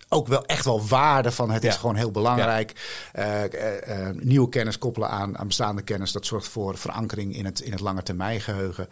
ook 0.09 0.27
wel 0.27 0.45
echt 0.45 0.65
wel 0.65 0.87
waarde 0.87 1.31
van 1.31 1.51
het 1.51 1.63
is 1.63 1.75
gewoon 1.75 1.95
heel 1.95 2.11
belangrijk. 2.11 2.73
Eh, 3.13 3.43
eh, 3.43 4.07
eh, 4.07 4.15
nieuwe 4.15 4.49
kennis 4.49 4.77
koppelen 4.77 5.09
aan, 5.09 5.37
aan 5.37 5.47
bestaande 5.47 5.81
kennis. 5.81 6.11
Dat 6.11 6.25
zorgt 6.25 6.47
voor 6.47 6.77
verankering 6.77 7.35
in 7.35 7.45
het, 7.45 7.59
in 7.59 7.71
het 7.71 7.79
lange 7.79 8.03
termijn 8.03 8.41
geheugen. 8.41 8.87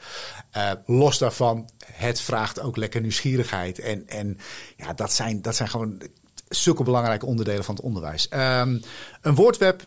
Eh, 0.52 0.72
los 0.86 1.18
daarvan, 1.18 1.70
het 1.92 2.22
vraagt 2.22 2.60
ook 2.60 2.78
lekker 2.78 3.02
nieuwsgierigheid. 3.02 3.80
En, 3.80 4.08
en 4.08 4.38
ja, 4.76 4.94
dat 4.94 5.14
zijn, 5.14 5.42
dat 5.42 5.56
zijn 5.56 5.70
gewoon 5.70 6.02
zulke 6.50 6.84
belangrijke 6.84 7.26
onderdelen 7.26 7.64
van 7.64 7.76
het 7.76 7.84
onderwijs. 7.84 8.28
Ehm, 8.28 8.80
een 9.22 9.36
woordweb, 9.36 9.86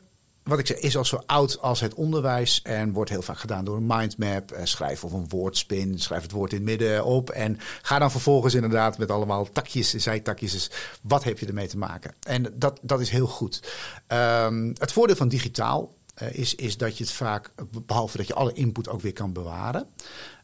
wat 0.50 0.58
ik 0.58 0.66
zeg, 0.66 0.78
is 0.78 0.96
al 0.96 1.04
zo 1.04 1.22
oud 1.26 1.60
als 1.60 1.80
het 1.80 1.94
onderwijs. 1.94 2.62
En 2.62 2.92
wordt 2.92 3.10
heel 3.10 3.22
vaak 3.22 3.38
gedaan 3.38 3.64
door 3.64 3.76
een 3.76 3.86
mindmap. 3.86 4.50
Eh, 4.50 4.64
schrijf 4.64 5.04
of 5.04 5.12
een 5.12 5.28
woordspin. 5.28 5.98
Schrijf 5.98 6.22
het 6.22 6.30
woord 6.30 6.52
in 6.52 6.56
het 6.56 6.66
midden 6.66 7.04
op. 7.04 7.30
En 7.30 7.58
ga 7.82 7.98
dan 7.98 8.10
vervolgens 8.10 8.54
inderdaad 8.54 8.98
met 8.98 9.10
allemaal 9.10 9.52
takjes, 9.52 9.94
zijtakjes. 9.94 10.52
Dus 10.52 10.70
wat 11.02 11.24
heb 11.24 11.38
je 11.38 11.46
ermee 11.46 11.68
te 11.68 11.78
maken? 11.78 12.14
En 12.22 12.46
dat, 12.54 12.78
dat 12.82 13.00
is 13.00 13.10
heel 13.10 13.26
goed. 13.26 13.62
Ehm, 14.06 14.72
het 14.78 14.92
voordeel 14.92 15.16
van 15.16 15.28
digitaal 15.28 15.94
eh, 16.20 16.32
is, 16.32 16.54
is 16.54 16.76
dat 16.76 16.98
je 16.98 17.04
het 17.04 17.12
vaak, 17.12 17.50
behalve 17.86 18.16
dat 18.16 18.26
je 18.26 18.34
alle 18.34 18.52
input 18.52 18.88
ook 18.88 19.00
weer 19.00 19.12
kan 19.12 19.32
bewaren, 19.32 19.86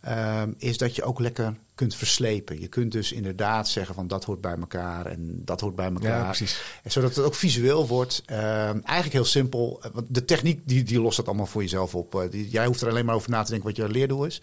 ehm, 0.01 0.53
is 0.59 0.79
dat 0.79 0.97
je 0.97 1.03
ook 1.03 1.21
lekker 1.21 1.55
kunt 1.75 1.95
verslepen. 1.95 2.61
Je 2.61 2.69
kunt 2.69 2.93
dus 2.93 3.12
inderdaad 3.12 3.69
zeggen 3.69 3.95
van 3.95 4.07
dat 4.07 4.25
hoort 4.25 4.41
bij 4.41 4.57
elkaar 4.57 5.07
en 5.07 5.41
dat 5.45 5.61
hoort 5.61 5.77
bij 5.77 5.93
elkaar. 5.93 6.19
Ja, 6.19 6.25
precies. 6.25 6.61
En 6.83 6.91
zodat 6.91 7.17
het 7.17 7.25
ook 7.25 7.35
visueel 7.35 7.87
wordt. 7.87 8.23
Ehm, 8.27 8.79
eigenlijk 8.83 9.12
heel 9.12 9.25
simpel. 9.25 9.81
Eh, 9.83 9.91
Want 9.93 10.07
de 10.09 10.25
techniek 10.25 10.61
die, 10.65 10.83
die 10.83 11.01
lost 11.01 11.17
dat 11.17 11.27
allemaal 11.27 11.47
voor 11.47 11.62
jezelf 11.62 11.95
op. 11.95 12.15
Eh, 12.15 12.31
die, 12.31 12.49
jij 12.49 12.67
hoeft 12.67 12.81
er 12.81 12.89
alleen 12.89 13.05
maar 13.05 13.15
over 13.15 13.31
na 13.31 13.43
te 13.43 13.51
denken 13.51 13.69
wat 13.69 13.77
je 13.77 13.89
leerdoel 13.89 14.25
is. 14.25 14.43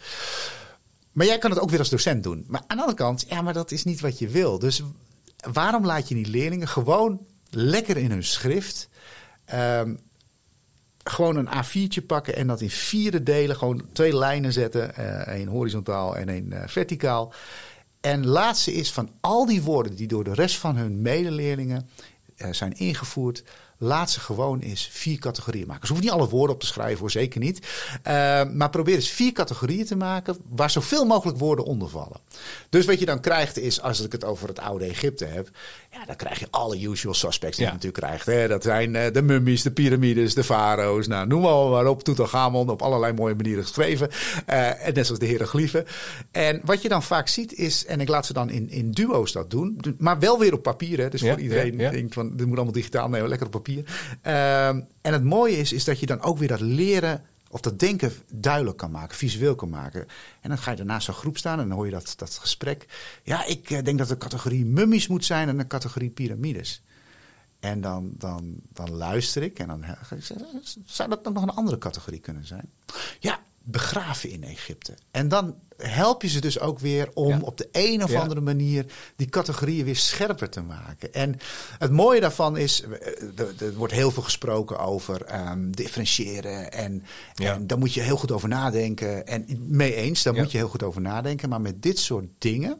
Maar 1.12 1.26
jij 1.26 1.38
kan 1.38 1.50
het 1.50 1.60
ook 1.60 1.69
weer 1.69 1.80
als 1.80 1.89
docent 1.89 2.24
doen. 2.24 2.43
Maar 2.48 2.62
aan 2.67 2.78
de 2.78 2.84
andere 2.84 3.04
kant, 3.04 3.26
ja, 3.28 3.41
maar 3.41 3.54
dat 3.54 3.72
is 3.72 3.84
niet 3.84 4.00
wat 4.00 4.19
je 4.19 4.28
wil. 4.28 4.60
Dus 4.60 4.84
waarom 5.52 5.86
laat 5.86 6.08
je 6.08 6.15
die 6.15 6.28
leerlingen 6.28 6.67
gewoon 6.67 7.26
lekker 7.50 7.98
in 7.98 8.12
hun 8.12 8.24
schrift 8.24 8.89
ehm, 9.46 9.96
gewoon 11.03 11.35
een 11.35 11.47
A4'tje 11.47 12.05
pakken 12.05 12.35
en 12.35 12.47
dat 12.47 12.61
in 12.61 12.69
vierde 12.69 13.23
delen, 13.23 13.55
gewoon 13.55 13.85
twee 13.91 14.17
lijnen 14.17 14.53
zetten, 14.53 14.95
eh 14.95 15.27
één 15.27 15.47
horizontaal 15.47 16.15
en 16.17 16.29
één 16.29 16.53
eh, 16.53 16.67
verticaal. 16.67 17.33
En 18.01 18.27
laatste 18.27 18.73
is 18.73 18.91
van 18.91 19.09
al 19.21 19.45
die 19.45 19.61
woorden 19.61 19.95
die 19.95 20.07
door 20.07 20.23
de 20.23 20.33
rest 20.33 20.57
van 20.57 20.75
hun 20.75 21.01
medeleerlingen 21.01 21.89
eh, 22.35 22.53
zijn 22.53 22.73
ingevoerd, 22.73 23.43
laat 23.84 24.12
ze 24.12 24.19
gewoon 24.19 24.60
eens 24.60 24.89
vier 24.91 25.19
categorieën 25.19 25.67
maken. 25.67 25.88
Ze 25.88 25.93
hoeven 25.93 26.12
niet 26.12 26.19
alle 26.19 26.30
woorden 26.30 26.56
op 26.56 26.62
te 26.62 26.67
schrijven, 26.67 27.00
hoor, 27.00 27.12
zeker 27.12 27.39
niet. 27.39 27.67
Eh, 28.04 28.43
maar 28.54 28.69
probeer 28.69 28.96
eens 28.96 29.10
vier 29.10 29.32
categorieën 29.32 29.86
te 29.86 29.96
maken 29.96 30.38
waar 30.50 30.69
zoveel 30.69 31.06
mogelijk 31.06 31.38
woorden 31.38 31.65
onder 31.65 31.89
vallen. 31.89 32.17
Dus 32.69 32.86
wat 32.86 33.00
je 33.00 33.06
dan 33.06 33.19
krijgt 33.19 33.58
is, 33.58 33.82
als 33.82 34.00
ik 34.02 34.12
het 34.12 34.24
over 34.26 34.48
het 34.48 34.60
oude 34.60 34.86
Egypte 34.86 35.26
heb, 35.26 35.50
ja, 35.91 36.06
dan 36.06 36.15
krijg 36.15 36.39
je 36.39 36.48
alle 36.50 36.82
usual 36.82 37.13
suspects 37.13 37.58
die 37.58 37.65
Ja. 37.65 37.72
je 37.72 37.78
natuurlijk 37.78 38.04
krijgt. 38.06 38.26
Hè. 38.26 38.48
Dat 38.48 38.63
zijn 38.63 38.96
eh, 38.96 39.12
de 39.13 39.22
mummies, 39.22 39.62
de 39.62 39.72
piramides, 39.72 40.34
de 40.34 40.43
farao's, 40.43 41.08
nou, 41.08 41.28
noem 41.28 41.41
maar, 41.41 41.69
maar 41.69 41.86
op. 41.88 42.04
Tutankhamon, 42.04 42.69
op 42.69 42.82
allerlei 42.82 43.13
mooie 43.13 43.36
manieren 43.36 43.63
geschreven. 43.63 44.10
Eh, 44.46 44.88
en 44.88 44.93
net 44.93 45.06
zoals 45.06 45.19
de 45.19 45.26
hieroglyphen. 45.26 45.86
En 46.32 46.62
wat 46.63 46.82
je 46.82 46.89
dan 46.89 47.04
vaak 47.04 47.28
ziet 47.28 47.54
is, 47.54 47.86
en 47.86 48.02
ik 48.02 48.08
laat 48.08 48.26
ze 48.26 48.34
dan 48.34 48.50
in, 48.50 48.69
in 48.69 48.91
duo's 48.91 49.32
dat 49.32 49.50
doen, 49.52 49.80
maar 49.98 50.19
wel 50.19 50.39
weer 50.39 50.54
op 50.54 50.63
papier. 50.63 51.00
Hè. 51.00 51.10
Dus 51.10 51.22
Ja, 51.22 51.32
voor 51.34 51.41
iedereen 51.41 51.78
ja. 51.78 51.89
denkt 51.91 52.13
van, 52.13 52.36
dit 52.36 52.46
moet 52.48 52.56
allemaal 52.56 52.74
digitaal, 52.74 53.10
nee, 53.10 53.28
lekker 53.28 53.46
op 53.46 53.52
papier. 53.52 53.72
Ehm, 54.21 54.81
en 55.01 55.13
het 55.13 55.23
mooie 55.23 55.57
is, 55.57 55.73
is 55.73 55.83
dat 55.83 55.99
je 55.99 56.05
dan 56.05 56.21
ook 56.21 56.38
weer 56.38 56.47
dat 56.47 56.59
leren 56.59 57.23
of 57.53 57.62
dat 57.62 57.79
denken 57.79 58.12
duidelijk 58.31 58.77
kan 58.77 58.91
maken, 58.91 59.17
visueel 59.17 59.55
kan 59.55 59.69
maken. 59.69 60.07
En 60.41 60.49
dan 60.49 60.57
ga 60.57 60.71
je 60.71 60.77
daarnaast 60.77 61.05
zo'n 61.05 61.15
groep 61.15 61.38
staan 61.38 61.59
en 61.59 61.67
dan 61.67 61.77
hoor 61.77 61.86
je 61.86 61.91
dat, 61.91 62.13
dat 62.17 62.38
gesprek. 62.38 62.88
Ja, 63.23 63.45
ik 63.45 63.69
eh, 63.69 63.83
denk 63.83 63.97
dat 63.97 64.07
de 64.07 64.17
categorie 64.17 64.65
mummies 64.65 65.07
moet 65.07 65.25
zijn 65.25 65.49
en 65.49 65.59
een 65.59 65.67
categorie 65.67 66.09
piramides. 66.09 66.83
En 67.59 67.81
dan, 67.81 68.12
dan, 68.17 68.55
dan 68.69 68.91
luister 68.91 69.43
ik 69.43 69.59
en 69.59 69.67
dan 69.67 69.83
zeggen, 69.83 70.45
zou 70.86 71.09
dat 71.09 71.33
nog 71.33 71.43
een 71.43 71.49
andere 71.49 71.77
categorie 71.77 72.19
kunnen 72.19 72.45
zijn? 72.45 72.69
Ja, 73.19 73.39
begraven 73.63 74.30
in 74.30 74.43
Egypte. 74.43 74.93
En 75.12 75.28
dan 75.28 75.56
help 75.78 76.21
je 76.21 76.28
ze 76.28 76.41
dus 76.41 76.60
ook 76.60 76.80
weer 76.80 77.10
om 77.13 77.30
Ja. 77.30 77.39
op 77.41 77.58
de 77.58 77.69
een 77.71 78.04
of 78.04 78.12
Ja. 78.12 78.19
andere 78.21 78.41
manier 78.41 78.86
die 79.15 79.30
categorieën 79.30 79.86
weer 79.86 79.95
scherper 79.95 80.49
te 80.49 80.62
maken. 80.62 81.13
En 81.13 81.38
het 81.78 81.91
mooie 81.91 82.19
daarvan 82.19 82.58
is, 82.58 82.82
eh, 82.82 83.39
er, 83.39 83.63
er 83.65 83.73
wordt 83.73 83.93
heel 83.93 84.12
veel 84.12 84.23
gesproken 84.23 84.80
over 84.80 85.23
ehm, 85.23 85.71
differentiëren. 85.71 86.71
En, 86.71 87.04
Ja. 87.34 87.54
en 87.54 87.67
daar 87.67 87.78
moet 87.78 87.93
je 87.93 88.02
heel 88.02 88.17
goed 88.17 88.32
over 88.32 88.49
nadenken. 88.49 89.28
En 89.28 89.45
mee 89.60 89.95
eens, 89.95 90.23
daar 90.23 90.34
moet 90.34 90.52
je 90.52 90.58
heel 90.58 90.67
goed 90.69 90.84
over 90.84 91.02
nadenken. 91.02 91.49
Maar 91.49 91.62
met 91.62 91.82
dit 91.82 91.99
soort 91.99 92.26
dingen 92.38 92.78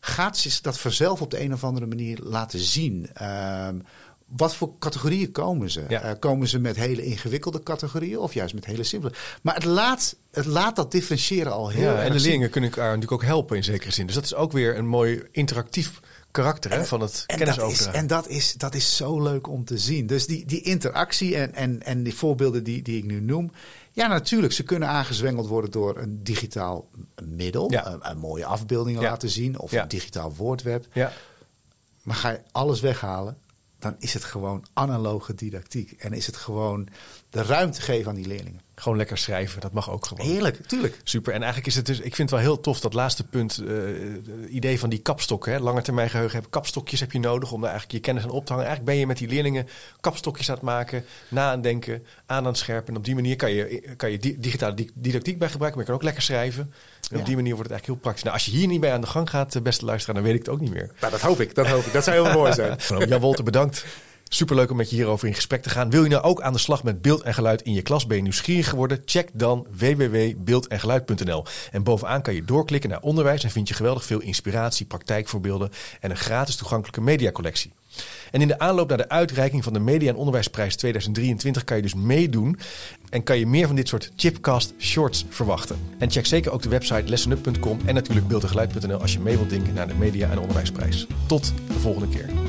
gaat 0.00 0.36
ze 0.38 0.58
dat 0.62 0.78
vanzelf 0.78 1.20
op 1.22 1.30
de 1.30 1.40
een 1.40 1.52
of 1.52 1.64
andere 1.64 1.86
manier 1.86 2.18
laten 2.22 2.58
zien. 2.58 3.08
Ehm, 3.14 3.78
wat 4.36 4.54
voor 4.54 4.78
categorieën 4.78 5.30
komen 5.32 5.70
ze? 5.70 5.84
Ja. 5.88 6.00
Eh, 6.00 6.18
komen 6.18 6.48
ze 6.48 6.58
met 6.58 6.76
hele 6.76 7.04
ingewikkelde 7.04 7.62
categorieën 7.62 8.18
of 8.18 8.34
juist 8.34 8.54
met 8.54 8.64
hele 8.64 8.82
simpele? 8.82 9.12
Maar 9.42 9.54
het 9.54 9.64
laat, 9.64 10.16
het 10.30 10.44
laat 10.46 10.76
dat 10.76 10.92
differentiëren 10.92 11.52
al 11.52 11.68
heel 11.68 11.82
Ja, 11.82 11.94
erg 11.94 12.04
en 12.06 12.12
de 12.12 12.12
zien. 12.12 12.22
leerlingen 12.22 12.50
kunnen 12.50 12.70
elkaar 12.70 12.86
natuurlijk 12.86 13.12
ook 13.12 13.28
helpen 13.28 13.56
in 13.56 13.64
zekere 13.64 13.92
zin. 13.92 14.06
Dus 14.06 14.14
dat 14.14 14.24
is 14.24 14.34
ook 14.34 14.52
weer 14.52 14.76
een 14.76 14.86
mooi 14.86 15.22
interactief 15.32 16.00
karakter 16.30 16.70
hè, 16.70 16.84
van 16.84 17.00
het 17.00 17.24
En, 17.26 17.38
dat 17.38 17.48
is, 17.48 17.54
kennisoverdragen. 17.54 18.00
en 18.00 18.06
dat, 18.06 18.28
is, 18.28 18.54
dat 18.54 18.74
is 18.74 18.96
zo 18.96 19.22
leuk 19.22 19.48
om 19.48 19.64
te 19.64 19.78
zien. 19.78 20.06
Dus 20.06 20.26
die, 20.26 20.46
die 20.46 20.60
interactie 20.62 21.36
en, 21.36 21.54
en, 21.54 21.82
en 21.82 22.02
die 22.02 22.14
voorbeelden 22.14 22.64
die, 22.64 22.82
die 22.82 22.96
ik 22.98 23.04
nu 23.04 23.20
noem. 23.20 23.50
Ja, 23.92 24.06
natuurlijk, 24.06 24.52
ze 24.52 24.62
kunnen 24.62 24.88
aangezwengeld 24.88 25.46
worden 25.46 25.70
door 25.70 25.98
een 25.98 26.22
digitaal 26.22 26.88
middel. 27.24 27.70
Ja. 27.70 27.86
Een, 27.92 28.10
een 28.10 28.18
mooie 28.18 28.44
afbeeldingen 28.44 29.00
Ja. 29.02 29.08
laten 29.10 29.28
zien 29.28 29.58
of 29.58 29.72
een 29.72 29.88
digitaal 29.88 30.34
woordweb. 30.34 30.86
Ja, 30.92 31.12
Maar 32.02 32.16
ga 32.16 32.30
je 32.30 32.40
alles 32.52 32.80
weghalen, 32.80 33.36
dan 33.78 33.96
is 33.98 34.14
het 34.14 34.24
gewoon 34.24 34.66
analoge 34.72 35.34
didactiek. 35.34 35.92
En 35.92 36.12
is 36.12 36.26
het 36.26 36.36
gewoon 36.36 36.88
de 37.30 37.42
ruimte 37.42 37.80
geven 37.80 38.08
aan 38.08 38.14
die 38.16 38.26
leerlingen. 38.26 38.60
gewoon 38.74 38.98
lekker 38.98 39.18
schrijven, 39.18 39.60
dat 39.60 39.72
mag 39.72 39.90
ook 39.90 40.06
gewoon. 40.06 40.26
Heerlijk, 40.26 40.66
tuurlijk. 40.66 41.00
Super. 41.04 41.32
En 41.32 41.38
eigenlijk 41.38 41.66
is 41.66 41.74
het 41.76 41.86
dus, 41.86 41.96
ik 41.96 42.14
vind 42.14 42.18
het 42.18 42.30
wel 42.30 42.38
heel 42.48 42.60
tof 42.60 42.80
dat 42.80 42.94
laatste 42.94 43.24
punt, 43.26 43.58
eh, 43.66 43.74
het 44.14 44.48
idee 44.50 44.78
van 44.78 44.90
die 44.90 44.98
kapstokken. 44.98 45.52
Hè. 45.52 45.58
Lange 45.58 45.82
termijn 45.82 46.10
geheugen, 46.10 46.40
heb, 46.40 46.50
kapstokjes 46.50 47.00
heb 47.00 47.12
je 47.12 47.18
nodig 47.20 47.52
om 47.52 47.60
daar 47.60 47.70
eigenlijk 47.70 47.98
je 47.98 48.04
kennis 48.12 48.24
aan 48.24 48.30
op 48.36 48.44
te 48.46 48.52
hangen. 48.52 48.66
Eigenlijk 48.68 48.94
ben 48.96 49.00
je 49.00 49.06
met 49.06 49.18
die 49.18 49.28
leerlingen 49.28 49.68
kapstokjes 50.00 50.48
aan 50.48 50.54
het 50.54 50.64
maken, 50.64 51.04
na 51.28 51.44
aan 51.46 51.52
het 51.52 51.62
denken, 51.62 52.04
aan 52.26 52.36
aan 52.36 52.44
het 52.44 52.56
scherpen. 52.58 52.88
En 52.92 52.96
op 52.98 53.04
die 53.04 53.14
manier 53.14 53.36
kan 53.36 53.50
je, 53.52 53.80
kan 53.96 54.10
je 54.10 54.18
di- 54.18 54.36
digitale 54.38 54.74
di- 54.74 54.90
didactiek 54.94 55.38
bij 55.38 55.48
gebruiken, 55.48 55.78
maar 55.80 55.80
je 55.80 55.84
kan 55.84 55.94
ook 55.94 56.02
lekker 56.02 56.22
schrijven. 56.22 56.62
En 56.62 57.14
Ja. 57.14 57.18
op 57.18 57.26
die 57.26 57.36
manier 57.36 57.54
wordt 57.54 57.70
het 57.70 57.78
eigenlijk 57.78 57.84
heel 57.86 57.96
praktisch. 57.96 58.22
Nou, 58.22 58.34
als 58.34 58.44
je 58.44 58.50
hier 58.50 58.66
niet 58.66 58.80
mee 58.80 58.90
aan 58.90 59.00
de 59.00 59.06
gang 59.06 59.30
gaat, 59.30 59.54
eh, 59.54 59.62
beste 59.62 59.84
luisteraar, 59.84 60.14
dan 60.14 60.24
weet 60.24 60.34
ik 60.34 60.40
het 60.40 60.48
ook 60.54 60.60
niet 60.60 60.72
meer. 60.72 60.90
Nou, 61.00 61.12
dat 61.12 61.20
hoop 61.20 61.40
ik, 61.40 61.54
dat 61.54 61.66
hoop 61.66 61.84
ik. 61.84 61.92
Dat 61.92 62.04
zou 62.04 62.24
heel 62.24 62.32
mooi 62.34 62.52
zijn. 62.52 62.78
Jan 63.08 63.20
Wolter, 63.20 63.44
bedankt. 63.44 63.84
Superleuk 64.28 64.70
om 64.70 64.76
met 64.76 64.90
je 64.90 64.96
hierover 64.96 65.28
in 65.28 65.34
gesprek 65.34 65.62
te 65.62 65.70
gaan. 65.70 65.90
Wil 65.90 66.02
je 66.02 66.08
nou 66.08 66.22
ook 66.22 66.40
aan 66.40 66.52
de 66.52 66.58
slag 66.58 66.82
met 66.82 67.02
beeld 67.02 67.22
en 67.22 67.34
geluid 67.34 67.62
in 67.62 67.72
je 67.72 67.82
klas? 67.82 68.06
Ben 68.06 68.16
je 68.16 68.22
nieuwsgierig 68.22 68.68
geworden? 68.68 69.02
Check 69.04 69.30
dan 69.32 69.66
www.beeldengeluid.nl. 69.70 71.44
En 71.70 71.82
bovenaan 71.82 72.22
kan 72.22 72.34
je 72.34 72.44
doorklikken 72.44 72.90
naar 72.90 73.00
onderwijs 73.00 73.44
en 73.44 73.50
vind 73.50 73.68
je 73.68 73.74
geweldig 73.74 74.04
veel 74.04 74.20
inspiratie, 74.20 74.86
praktijkvoorbeelden 74.86 75.70
en 76.00 76.10
een 76.10 76.16
gratis 76.16 76.56
toegankelijke 76.56 77.00
mediacollectie. 77.00 77.72
En 78.30 78.40
in 78.40 78.48
de 78.48 78.58
aanloop 78.58 78.88
naar 78.88 78.96
de 78.96 79.08
uitreiking 79.08 79.64
van 79.64 79.72
de 79.72 79.78
Media 79.78 80.08
en 80.08 80.16
Onderwijsprijs 80.16 80.76
2023 80.76 81.64
kan 81.64 81.76
je 81.76 81.82
dus 81.82 81.94
meedoen 81.94 82.58
en 83.10 83.22
kan 83.22 83.38
je 83.38 83.46
meer 83.46 83.66
van 83.66 83.76
dit 83.76 83.88
soort 83.88 84.12
chipcast 84.16 84.74
shorts 84.78 85.24
verwachten. 85.28 85.78
En 85.98 86.10
check 86.10 86.26
zeker 86.26 86.52
ook 86.52 86.62
de 86.62 86.68
website 86.68 87.08
lessenup.com 87.08 87.78
en 87.84 87.94
natuurlijk 87.94 88.28
beeldengeluid.nl 88.28 89.00
als 89.00 89.12
je 89.12 89.20
mee 89.20 89.36
wilt 89.36 89.50
denken 89.50 89.74
naar 89.74 89.88
de 89.88 89.94
Media 89.94 90.30
en 90.30 90.38
Onderwijsprijs. 90.38 91.06
Tot 91.26 91.52
de 91.66 91.80
volgende 91.80 92.08
keer. 92.08 92.47